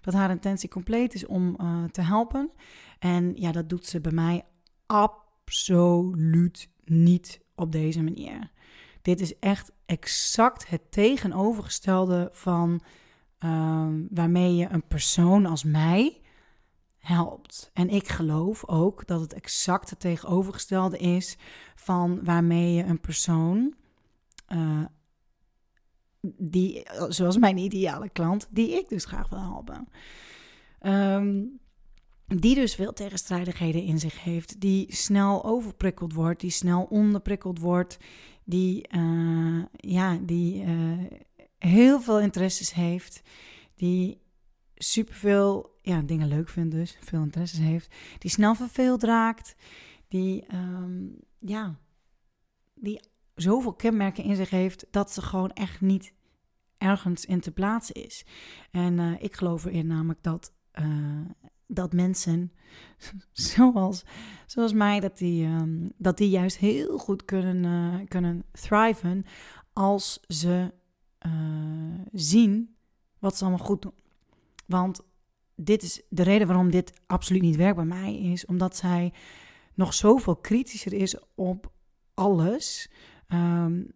dat 0.00 0.14
haar 0.14 0.30
intentie 0.30 0.68
compleet 0.68 1.14
is 1.14 1.26
om 1.26 1.56
te 1.90 2.00
helpen. 2.00 2.50
En 2.98 3.32
ja, 3.36 3.52
dat 3.52 3.68
doet 3.68 3.86
ze 3.86 4.00
bij 4.00 4.12
mij 4.12 4.44
absoluut 4.86 6.70
niet 6.84 7.40
op 7.54 7.72
deze 7.72 8.02
manier. 8.02 8.50
Dit 9.02 9.20
is 9.20 9.38
echt 9.38 9.72
exact 9.86 10.68
het 10.68 10.92
tegenovergestelde 10.92 12.28
van 12.32 12.80
uh, 13.44 13.88
waarmee 14.10 14.54
je 14.54 14.68
een 14.70 14.86
persoon 14.86 15.46
als 15.46 15.64
mij 15.64 16.20
helpt. 16.98 17.70
En 17.72 17.88
ik 17.88 18.08
geloof 18.08 18.68
ook 18.68 19.06
dat 19.06 19.20
het 19.20 19.32
exact 19.32 19.90
het 19.90 20.00
tegenovergestelde 20.00 20.98
is 20.98 21.36
van 21.74 22.24
waarmee 22.24 22.74
je 22.74 22.82
een 22.82 23.00
persoon, 23.00 23.74
uh, 24.48 24.84
die, 26.20 26.86
zoals 27.08 27.38
mijn 27.38 27.58
ideale 27.58 28.08
klant, 28.08 28.48
die 28.50 28.70
ik 28.70 28.88
dus 28.88 29.04
graag 29.04 29.28
wil 29.28 29.40
helpen. 29.40 29.88
Um, 30.80 31.60
die 32.26 32.54
dus 32.54 32.74
veel 32.74 32.92
tegenstrijdigheden 32.92 33.82
in 33.82 33.98
zich 33.98 34.22
heeft, 34.22 34.60
die 34.60 34.94
snel 34.94 35.44
overprikkeld 35.44 36.12
wordt, 36.12 36.40
die 36.40 36.50
snel 36.50 36.82
onderprikkeld 36.82 37.58
wordt, 37.58 37.98
die, 38.46 38.88
uh, 38.96 39.64
ja, 39.70 40.18
die 40.22 40.64
uh, 40.64 41.04
heel 41.58 42.00
veel 42.00 42.20
interesses 42.20 42.72
heeft, 42.72 43.22
die 43.74 44.20
superveel 44.74 45.78
ja, 45.82 46.02
dingen 46.02 46.28
leuk 46.28 46.48
vindt 46.48 46.74
dus, 46.74 46.98
veel 47.00 47.22
interesses 47.22 47.58
heeft, 47.58 47.94
die 48.18 48.30
snel 48.30 48.54
verveeld 48.54 49.02
raakt, 49.02 49.56
die, 50.08 50.46
ehm, 50.46 51.04
ja, 51.38 51.78
die 52.74 53.00
zoveel 53.34 53.74
kenmerken 53.74 54.24
in 54.24 54.36
zich 54.36 54.50
heeft 54.50 54.86
dat 54.90 55.12
ze 55.12 55.22
gewoon 55.22 55.50
echt 55.50 55.80
niet 55.80 56.12
ergens 56.78 57.24
in 57.24 57.40
te 57.40 57.52
plaatsen 57.52 57.94
is. 57.94 58.24
En 58.70 58.98
uh, 58.98 59.22
ik 59.22 59.34
geloof 59.34 59.64
erin 59.64 59.86
namelijk 59.86 60.22
dat, 60.22 60.52
dat 61.66 61.92
mensen 61.92 62.52
zoals, 63.32 64.04
zoals 64.46 64.72
mij, 64.72 65.00
dat 65.00 65.18
die, 65.18 65.46
um, 65.46 65.92
dat 65.96 66.16
die 66.16 66.30
juist 66.30 66.56
heel 66.56 66.98
goed 66.98 67.24
kunnen, 67.24 67.64
uh, 67.64 68.06
kunnen 68.08 68.44
thriven 68.52 69.24
als 69.72 70.20
ze 70.28 70.72
zien 72.12 72.76
wat 73.18 73.36
ze 73.36 73.44
allemaal 73.44 73.66
goed 73.66 73.82
doen. 73.82 73.94
Want 74.66 75.00
dit 75.54 75.82
is 75.82 76.02
de 76.08 76.22
reden 76.22 76.46
waarom 76.46 76.70
dit 76.70 76.92
absoluut 77.06 77.42
niet 77.42 77.56
werkt 77.56 77.76
bij 77.76 77.84
mij, 77.84 78.16
is 78.16 78.46
omdat 78.46 78.76
zij 78.76 79.12
nog 79.74 79.94
zoveel 79.94 80.36
kritischer 80.36 80.92
is 80.92 81.16
op 81.34 81.72
alles. 82.14 82.90
Um, 83.28 83.94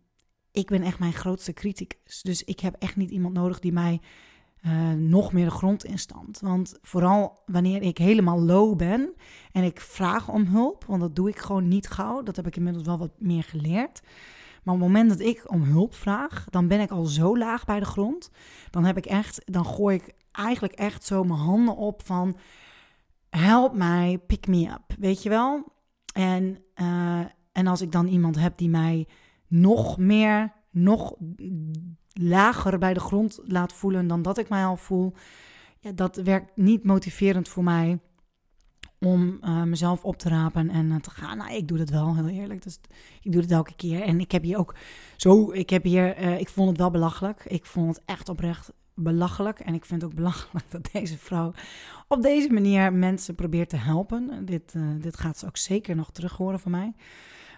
ik 0.53 0.67
ben 0.67 0.83
echt 0.83 0.99
mijn 0.99 1.13
grootste 1.13 1.53
criticus. 1.53 2.23
Dus 2.23 2.45
ik 2.45 2.61
heb 2.61 2.75
echt 2.79 2.97
niet 2.97 3.11
iemand 3.11 3.35
nodig 3.35 3.59
die 3.59 3.73
mij 3.73 4.01
uh, 4.67 4.93
nog 4.93 5.33
meer 5.33 5.45
de 5.45 5.51
grond 5.51 5.85
instampt. 5.85 6.41
Want 6.41 6.79
vooral 6.83 7.43
wanneer 7.47 7.83
ik 7.83 7.99
helemaal 7.99 8.43
low 8.43 8.77
ben 8.77 9.15
en 9.53 9.65
ik 9.65 9.81
vraag 9.81 10.29
om 10.29 10.45
hulp, 10.45 10.85
want 10.85 11.01
dat 11.01 11.17
doe 11.17 11.29
ik 11.29 11.39
gewoon 11.39 11.69
niet 11.69 11.89
gauw. 11.89 12.23
Dat 12.23 12.37
heb 12.37 12.47
ik 12.47 12.57
inmiddels 12.57 12.85
wel 12.85 12.99
wat 12.99 13.13
meer 13.19 13.43
geleerd. 13.43 14.01
Maar 14.63 14.75
op 14.75 14.81
het 14.81 14.89
moment 14.89 15.09
dat 15.09 15.21
ik 15.21 15.51
om 15.53 15.63
hulp 15.63 15.95
vraag, 15.95 16.47
dan 16.51 16.69
ben 16.69 16.81
ik 16.81 16.91
al 16.91 17.05
zo 17.05 17.39
laag 17.39 17.65
bij 17.65 17.79
de 17.79 17.85
grond. 17.85 18.31
Dan 18.71 18.85
heb 18.85 18.97
ik 18.97 19.07
echt, 19.07 19.43
dan 19.45 19.65
gooi 19.65 19.97
ik 19.97 20.15
eigenlijk 20.33 20.75
echt 20.75 21.05
zo 21.05 21.25
mijn 21.25 21.41
handen 21.41 21.77
op 21.77 22.03
van 22.05 22.37
help 23.31 23.75
mij, 23.75 24.19
pick 24.27 24.47
me 24.47 24.69
up, 24.69 24.95
weet 24.99 25.23
je 25.23 25.29
wel? 25.29 25.73
En, 26.13 26.59
uh, 26.75 27.21
en 27.53 27.67
als 27.67 27.81
ik 27.81 27.93
dan 27.93 28.07
iemand 28.07 28.39
heb 28.39 28.57
die 28.57 28.69
mij 28.69 29.09
nog 29.47 29.99
meer, 29.99 30.53
nog 30.71 31.15
lager 32.23 32.79
bij 32.79 32.95
de 32.95 33.01
grond 33.01 33.41
laat 33.45 33.73
voelen 33.73 34.07
dan 34.07 34.23
dat 34.23 34.39
ik 34.39 34.49
mij 34.49 34.65
al 34.65 34.77
voel, 34.77 35.13
ja, 35.81 35.93
dat 35.93 36.17
werkt 36.17 36.57
niet 36.57 36.85
motiverend 36.85 37.49
voor 37.49 37.65
mij 37.65 37.99
om 39.01 39.39
uh, 39.43 39.63
mezelf 39.63 40.05
op 40.05 40.17
te 40.17 40.29
rapen 40.29 40.71
en 40.71 40.91
uh, 40.91 40.97
te 40.97 41.11
gaan. 41.11 41.37
Nou, 41.37 41.55
ik 41.55 41.69
doe 41.69 41.79
dat 41.79 41.89
wel, 41.89 42.15
heel 42.15 42.29
eerlijk. 42.29 42.63
Dus 42.63 42.81
ik 43.23 43.33
doe 43.33 43.41
het 43.41 43.51
elke 43.51 43.75
keer. 43.77 44.03
En 44.03 44.21
ik 44.21 44.33
heb 44.33 44.43
hier 44.43 44.59
ook 44.59 44.75
zo, 45.17 45.53
ik 45.53 45.71
heb 45.71 45.85
hier, 45.85 46.23
uh, 46.23 46.41
ik 46.41 46.49
vond 46.49 46.69
het 46.69 46.79
wel 46.79 46.91
belachelijk. 46.91 47.45
Ik 47.45 47.67
vond 47.67 47.97
het 47.97 48.05
echt 48.05 48.29
oprecht 48.29 48.73
belachelijk. 48.95 49.61
En 49.61 49.75
ik 49.75 49.85
vind 49.85 50.03
het 50.03 50.11
ook 50.11 50.17
belachelijk 50.17 50.71
dat 50.71 50.89
deze 50.93 51.19
vrouw 51.19 51.53
op 52.09 52.23
deze 52.23 52.53
manier 52.53 52.93
mensen 52.93 53.35
probeert 53.35 53.69
te 53.69 53.77
helpen. 53.77 54.45
Dit, 54.45 54.75
dit 55.01 55.17
gaat 55.17 55.39
ze 55.39 55.47
ook 55.47 55.57
zeker 55.57 55.97
nog 55.97 56.11
terug 56.11 56.37
horen 56.37 56.61
van 56.61 56.71
mij. 56.71 56.93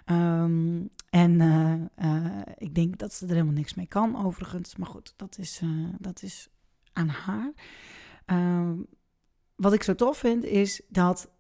Um, 0.06 0.90
en 1.10 1.40
uh, 1.40 1.74
uh, 2.04 2.40
ik 2.56 2.74
denk 2.74 2.98
dat 2.98 3.14
ze 3.14 3.24
er 3.24 3.32
helemaal 3.32 3.52
niks 3.52 3.74
mee 3.74 3.86
kan, 3.86 4.24
overigens. 4.24 4.76
Maar 4.76 4.88
goed, 4.88 5.14
dat 5.16 5.38
is, 5.38 5.60
uh, 5.64 5.88
dat 5.98 6.22
is 6.22 6.48
aan 6.92 7.08
haar. 7.08 7.52
Um, 8.26 8.86
wat 9.56 9.72
ik 9.72 9.82
zo 9.82 9.94
tof 9.94 10.18
vind, 10.18 10.44
is 10.44 10.82
dat 10.88 11.30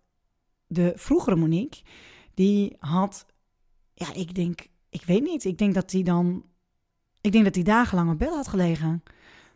de 0.66 0.92
vroegere 0.96 1.36
Monique, 1.36 1.82
die 2.34 2.76
had, 2.78 3.26
ja, 3.94 4.14
ik 4.14 4.34
denk, 4.34 4.66
ik 4.88 5.02
weet 5.04 5.22
niet, 5.22 5.44
ik 5.44 5.58
denk 5.58 5.74
dat 5.74 5.90
die 5.90 6.04
dan, 6.04 6.44
ik 7.20 7.32
denk 7.32 7.44
dat 7.44 7.54
die 7.54 7.64
dagenlang 7.64 8.10
op 8.10 8.18
bed 8.18 8.28
had 8.28 8.48
gelegen. 8.48 9.02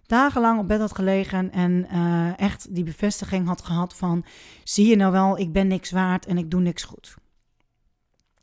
Dagenlang 0.02 0.58
op 0.58 0.68
bed 0.68 0.80
had 0.80 0.94
gelegen 0.94 1.50
en 1.50 1.88
echt 2.36 2.74
die 2.74 2.84
bevestiging 2.84 3.46
had 3.46 3.62
gehad 3.62 3.96
van, 3.96 4.24
zie 4.64 4.86
je 4.86 4.96
nou 4.96 5.12
wel, 5.12 5.38
ik 5.38 5.52
ben 5.52 5.66
niks 5.66 5.90
waard 5.90 6.26
en 6.26 6.38
ik 6.38 6.50
doe 6.50 6.60
niks 6.60 6.82
goed. 6.82 7.16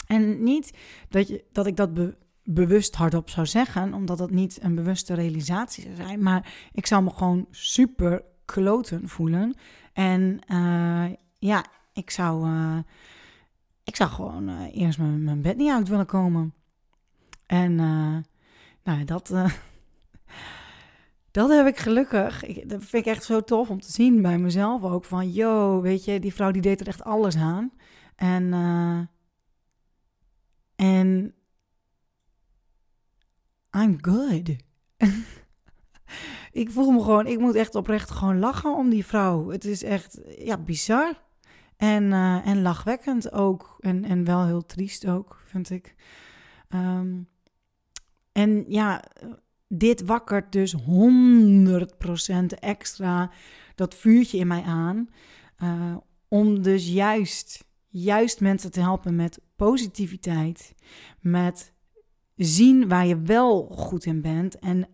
En 0.07 0.43
niet 0.43 0.77
dat, 1.09 1.27
je, 1.27 1.43
dat 1.51 1.67
ik 1.67 1.75
dat 1.75 1.93
be, 1.93 2.17
bewust 2.43 2.95
hardop 2.95 3.29
zou 3.29 3.45
zeggen, 3.45 3.93
omdat 3.93 4.17
dat 4.17 4.31
niet 4.31 4.59
een 4.61 4.75
bewuste 4.75 5.13
realisatie 5.13 5.83
zou 5.83 5.95
zijn. 5.95 6.23
Maar 6.23 6.53
ik 6.71 6.85
zou 6.85 7.03
me 7.03 7.09
gewoon 7.09 7.47
super 7.51 8.23
kloten 8.45 9.07
voelen. 9.07 9.55
En 9.93 10.39
uh, 10.51 11.05
ja, 11.39 11.65
ik 11.93 12.09
zou, 12.09 12.47
uh, 12.47 12.77
ik 13.83 13.95
zou 13.95 14.09
gewoon 14.09 14.49
uh, 14.49 14.75
eerst 14.75 14.99
mijn, 14.99 15.23
mijn, 15.23 15.41
bed 15.41 15.57
niet 15.57 15.71
uit 15.71 15.87
willen 15.87 16.05
komen. 16.05 16.53
En 17.45 17.75
nou, 18.83 19.03
dat, 19.05 19.33
dat 21.31 21.49
heb 21.49 21.67
ik 21.67 21.77
gelukkig. 21.77 22.43
Ik, 22.43 22.69
dat 22.69 22.83
vind 22.83 23.05
ik 23.05 23.13
echt 23.13 23.23
zo 23.23 23.41
tof 23.41 23.69
om 23.69 23.81
te 23.81 23.91
zien 23.91 24.21
bij 24.21 24.37
mezelf 24.37 24.83
ook. 24.83 25.05
Van, 25.05 25.31
yo, 25.31 25.81
weet 25.81 26.05
je, 26.05 26.19
die 26.19 26.33
vrouw 26.33 26.51
die 26.51 26.61
deed 26.61 26.81
er 26.81 26.87
echt 26.87 27.03
alles 27.03 27.35
aan. 27.35 27.71
En 28.15 28.53
en 30.83 31.33
I'm 33.77 33.97
good. 34.01 34.55
ik 36.61 36.71
voel 36.71 36.91
me 36.91 37.01
gewoon, 37.01 37.27
ik 37.27 37.39
moet 37.39 37.55
echt 37.55 37.75
oprecht 37.75 38.11
gewoon 38.11 38.39
lachen 38.39 38.75
om 38.75 38.89
die 38.89 39.05
vrouw. 39.05 39.49
Het 39.49 39.65
is 39.65 39.83
echt, 39.83 40.19
ja, 40.37 40.57
bizar. 40.57 41.21
En, 41.77 42.03
uh, 42.03 42.47
en 42.47 42.61
lachwekkend 42.61 43.31
ook. 43.31 43.77
En, 43.79 44.03
en 44.03 44.23
wel 44.23 44.45
heel 44.45 44.65
triest 44.65 45.07
ook, 45.07 45.41
vind 45.45 45.69
ik. 45.69 45.95
Um, 46.69 47.27
en 48.31 48.65
ja, 48.67 49.03
dit 49.67 50.05
wakkert 50.05 50.51
dus 50.51 50.75
100% 50.75 50.79
extra 52.59 53.31
dat 53.75 53.95
vuurtje 53.95 54.37
in 54.37 54.47
mij 54.47 54.63
aan. 54.63 55.09
Uh, 55.63 55.97
om 56.27 56.61
dus 56.61 56.87
juist, 56.87 57.65
juist 57.87 58.41
mensen 58.41 58.71
te 58.71 58.79
helpen 58.79 59.15
met 59.15 59.41
positiviteit, 59.63 60.75
met 61.19 61.73
zien 62.35 62.87
waar 62.87 63.05
je 63.05 63.21
wel 63.21 63.65
goed 63.65 64.05
in 64.05 64.21
bent 64.21 64.59
en 64.59 64.87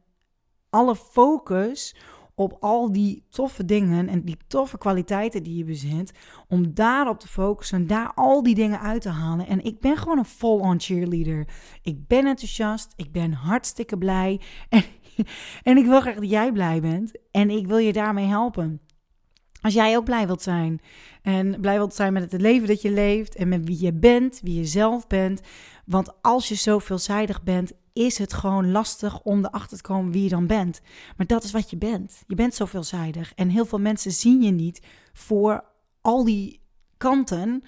alle 0.70 0.96
focus 0.96 1.96
op 2.36 2.58
al 2.60 2.92
die 2.92 3.26
toffe 3.30 3.66
dingen 3.66 4.08
en 4.08 4.22
die 4.22 4.38
toffe 4.48 4.78
kwaliteiten 4.78 5.44
die 5.44 5.58
je 5.58 5.64
bezit, 5.64 6.14
om 6.48 6.74
daarop 6.74 7.20
te 7.20 7.28
focussen, 7.28 7.88
daar 7.88 8.12
al 8.16 8.44
die 8.44 8.56
dingen 8.56 8.80
uit 8.80 9.02
te 9.02 9.10
halen. 9.10 9.48
En 9.48 9.64
ik 9.64 9.80
ben 9.80 9.98
gewoon 9.98 10.18
een 10.18 10.26
full-on 10.26 10.80
cheerleader. 10.80 11.48
Ik 11.82 12.08
ben 12.08 12.26
enthousiast, 12.26 12.94
ik 12.96 13.12
ben 13.12 13.32
hartstikke 13.32 13.98
blij 13.98 14.42
en, 14.70 14.84
en 15.70 15.78
ik 15.78 15.86
wil 15.86 16.02
graag 16.02 16.16
dat 16.16 16.30
jij 16.30 16.52
blij 16.52 16.82
bent 16.82 17.12
en 17.32 17.50
ik 17.50 17.68
wil 17.68 17.78
je 17.78 17.94
daarmee 17.94 18.26
helpen. 18.26 18.82
Als 19.62 19.74
jij 19.74 19.98
ook 19.98 20.04
blij 20.04 20.28
wilt 20.28 20.42
zijn 20.42 20.82
en 21.22 21.62
blij 21.62 21.78
wilt 21.78 21.94
zijn 21.94 22.14
met 22.14 22.32
het 22.32 22.42
leven 22.42 22.68
dat 22.68 22.82
je 22.82 22.92
leeft 22.92 23.36
en 23.36 23.48
met 23.48 23.66
wie 23.66 23.82
je 23.82 23.94
bent, 23.94 24.40
wie 24.44 24.56
je 24.56 24.66
zelf 24.66 25.08
bent. 25.08 25.42
Want 25.86 26.22
als 26.22 26.48
je 26.48 26.56
zo 26.56 26.80
veelzijdig 26.80 27.44
bent, 27.44 27.72
is 27.94 28.18
het 28.18 28.34
gewoon 28.34 28.72
lastig 28.72 29.22
om 29.22 29.46
erachter 29.46 29.78
te 29.78 29.84
komen 29.84 30.12
wie 30.12 30.24
je 30.24 30.30
dan 30.30 30.48
bent. 30.48 30.82
Maar 31.18 31.28
dat 31.28 31.44
is 31.44 31.52
wat 31.52 31.70
je 31.70 31.78
bent. 31.78 32.24
Je 32.28 32.36
bent 32.36 32.56
zo 32.56 32.66
veelzijdig. 32.66 33.34
En 33.36 33.50
heel 33.50 33.66
veel 33.66 33.80
mensen 33.80 34.12
zien 34.12 34.42
je 34.42 34.52
niet 34.52 34.82
voor 35.14 35.64
al 36.02 36.24
die 36.24 36.62
kanten. 36.98 37.64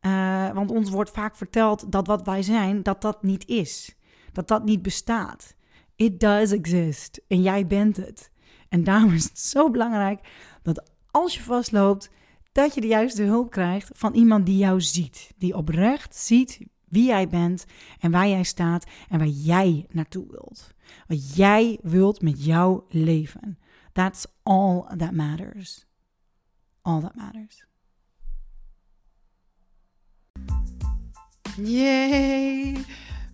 Uh, 0.00 0.50
want 0.50 0.70
ons 0.70 0.90
wordt 0.90 1.10
vaak 1.10 1.36
verteld 1.36 1.92
dat 1.92 2.06
wat 2.06 2.26
wij 2.26 2.42
zijn, 2.42 2.82
dat 2.82 3.02
dat 3.02 3.22
niet 3.22 3.46
is. 3.46 3.96
Dat 4.32 4.48
dat 4.48 4.64
niet 4.64 4.82
bestaat. 4.82 5.54
It 5.96 6.20
does 6.20 6.50
exist. 6.50 7.20
En 7.28 7.42
jij 7.42 7.66
bent 7.66 7.96
het. 7.96 8.30
En 8.68 8.84
daarom 8.84 9.12
is 9.12 9.24
het 9.24 9.38
zo 9.38 9.70
belangrijk 9.70 10.20
dat 10.62 10.91
als 11.12 11.34
je 11.34 11.42
vastloopt, 11.42 12.10
dat 12.52 12.74
je 12.74 12.80
de 12.80 12.86
juiste 12.86 13.22
hulp 13.22 13.50
krijgt 13.50 13.90
van 13.92 14.14
iemand 14.14 14.46
die 14.46 14.56
jou 14.56 14.80
ziet. 14.80 15.32
Die 15.36 15.56
oprecht 15.56 16.16
ziet 16.16 16.58
wie 16.88 17.06
jij 17.06 17.28
bent 17.28 17.64
en 18.00 18.10
waar 18.10 18.28
jij 18.28 18.42
staat 18.42 18.86
en 19.08 19.18
waar 19.18 19.26
jij 19.26 19.86
naartoe 19.90 20.26
wilt. 20.30 20.74
Wat 21.06 21.34
jij 21.34 21.78
wilt 21.82 22.22
met 22.22 22.44
jouw 22.44 22.86
leven. 22.88 23.58
That's 23.92 24.26
all 24.42 24.84
that 24.96 25.12
matters. 25.12 25.86
All 26.82 27.00
that 27.00 27.14
matters. 27.14 27.64
Yay! 31.56 32.84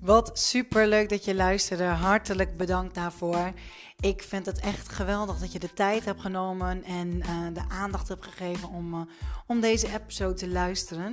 Wat 0.00 0.38
super 0.38 0.88
leuk 0.88 1.08
dat 1.08 1.24
je 1.24 1.34
luisterde. 1.34 1.84
Hartelijk 1.84 2.56
bedankt 2.56 2.94
daarvoor. 2.94 3.52
Ik 4.00 4.22
vind 4.22 4.46
het 4.46 4.60
echt 4.60 4.88
geweldig 4.88 5.38
dat 5.38 5.52
je 5.52 5.58
de 5.58 5.72
tijd 5.72 6.04
hebt 6.04 6.20
genomen 6.20 6.84
en 6.84 7.08
uh, 7.08 7.26
de 7.52 7.62
aandacht 7.68 8.08
hebt 8.08 8.24
gegeven 8.24 8.68
om, 8.68 8.94
uh, 8.94 9.00
om 9.46 9.60
deze 9.60 9.94
episode 9.94 10.34
te 10.34 10.48
luisteren. 10.48 11.12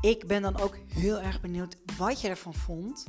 Ik 0.00 0.26
ben 0.26 0.42
dan 0.42 0.60
ook 0.60 0.76
heel 0.88 1.20
erg 1.20 1.40
benieuwd 1.40 1.76
wat 1.96 2.20
je 2.20 2.28
ervan 2.28 2.54
vond. 2.54 3.06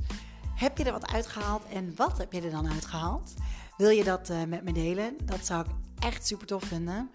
Heb 0.56 0.78
je 0.78 0.84
er 0.84 0.92
wat 0.92 1.12
uitgehaald 1.12 1.64
en 1.74 1.96
wat 1.96 2.18
heb 2.18 2.34
je 2.34 2.42
er 2.42 2.52
dan 2.52 2.72
uitgehaald? 2.72 3.34
Wil 3.78 3.90
je 3.90 4.04
dat 4.04 4.30
uh, 4.30 4.44
met 4.44 4.64
me 4.64 4.72
delen? 4.72 5.18
Dat 5.24 5.46
zou 5.46 5.66
ik 5.66 5.72
echt 6.00 6.28
super 6.28 6.48
tof 6.48 6.64
vinden. 6.64 7.12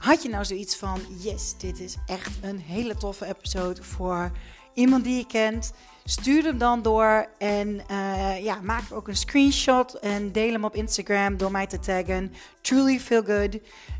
had 0.00 0.22
je 0.22 0.28
nou 0.28 0.44
zoiets 0.44 0.76
van: 0.76 1.00
yes, 1.18 1.54
dit 1.58 1.80
is 1.80 1.96
echt 2.06 2.38
een 2.42 2.58
hele 2.58 2.94
toffe 2.94 3.26
episode 3.26 3.82
voor 3.82 4.30
iemand 4.74 5.04
die 5.04 5.16
je 5.16 5.26
kent? 5.26 5.72
Stuur 6.04 6.44
hem 6.44 6.58
dan 6.58 6.82
door 6.82 7.28
en 7.38 7.80
uh, 7.90 8.42
ja, 8.42 8.60
maak 8.62 8.92
ook 8.92 9.08
een 9.08 9.16
screenshot 9.16 9.94
en 9.94 10.32
deel 10.32 10.52
hem 10.52 10.64
op 10.64 10.74
Instagram 10.74 11.36
door 11.36 11.50
mij 11.50 11.66
te 11.66 11.78
taggen. 11.78 12.32
Truly 12.60 13.00
feel 13.00 13.22
good. 13.22 13.58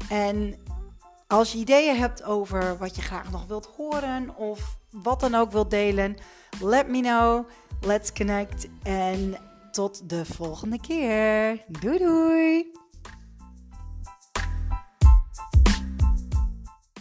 En 0.09 0.55
als 1.27 1.53
je 1.53 1.59
ideeën 1.59 1.97
hebt 1.97 2.23
over 2.23 2.79
wat 2.79 2.97
je 2.97 3.03
graag 3.03 3.31
nog 3.31 3.47
wilt 3.47 3.71
horen 3.77 4.37
of 4.37 4.79
wat 4.91 5.21
dan 5.21 5.35
ook 5.35 5.53
wilt 5.53 5.71
delen, 5.71 6.17
let 6.61 6.89
me 6.89 7.01
know. 7.01 7.49
Let's 7.81 8.13
connect 8.13 8.69
en 8.83 9.37
tot 9.71 10.09
de 10.09 10.25
volgende 10.25 10.81
keer. 10.81 11.65
Doei 11.69 11.99
doei! 11.99 12.80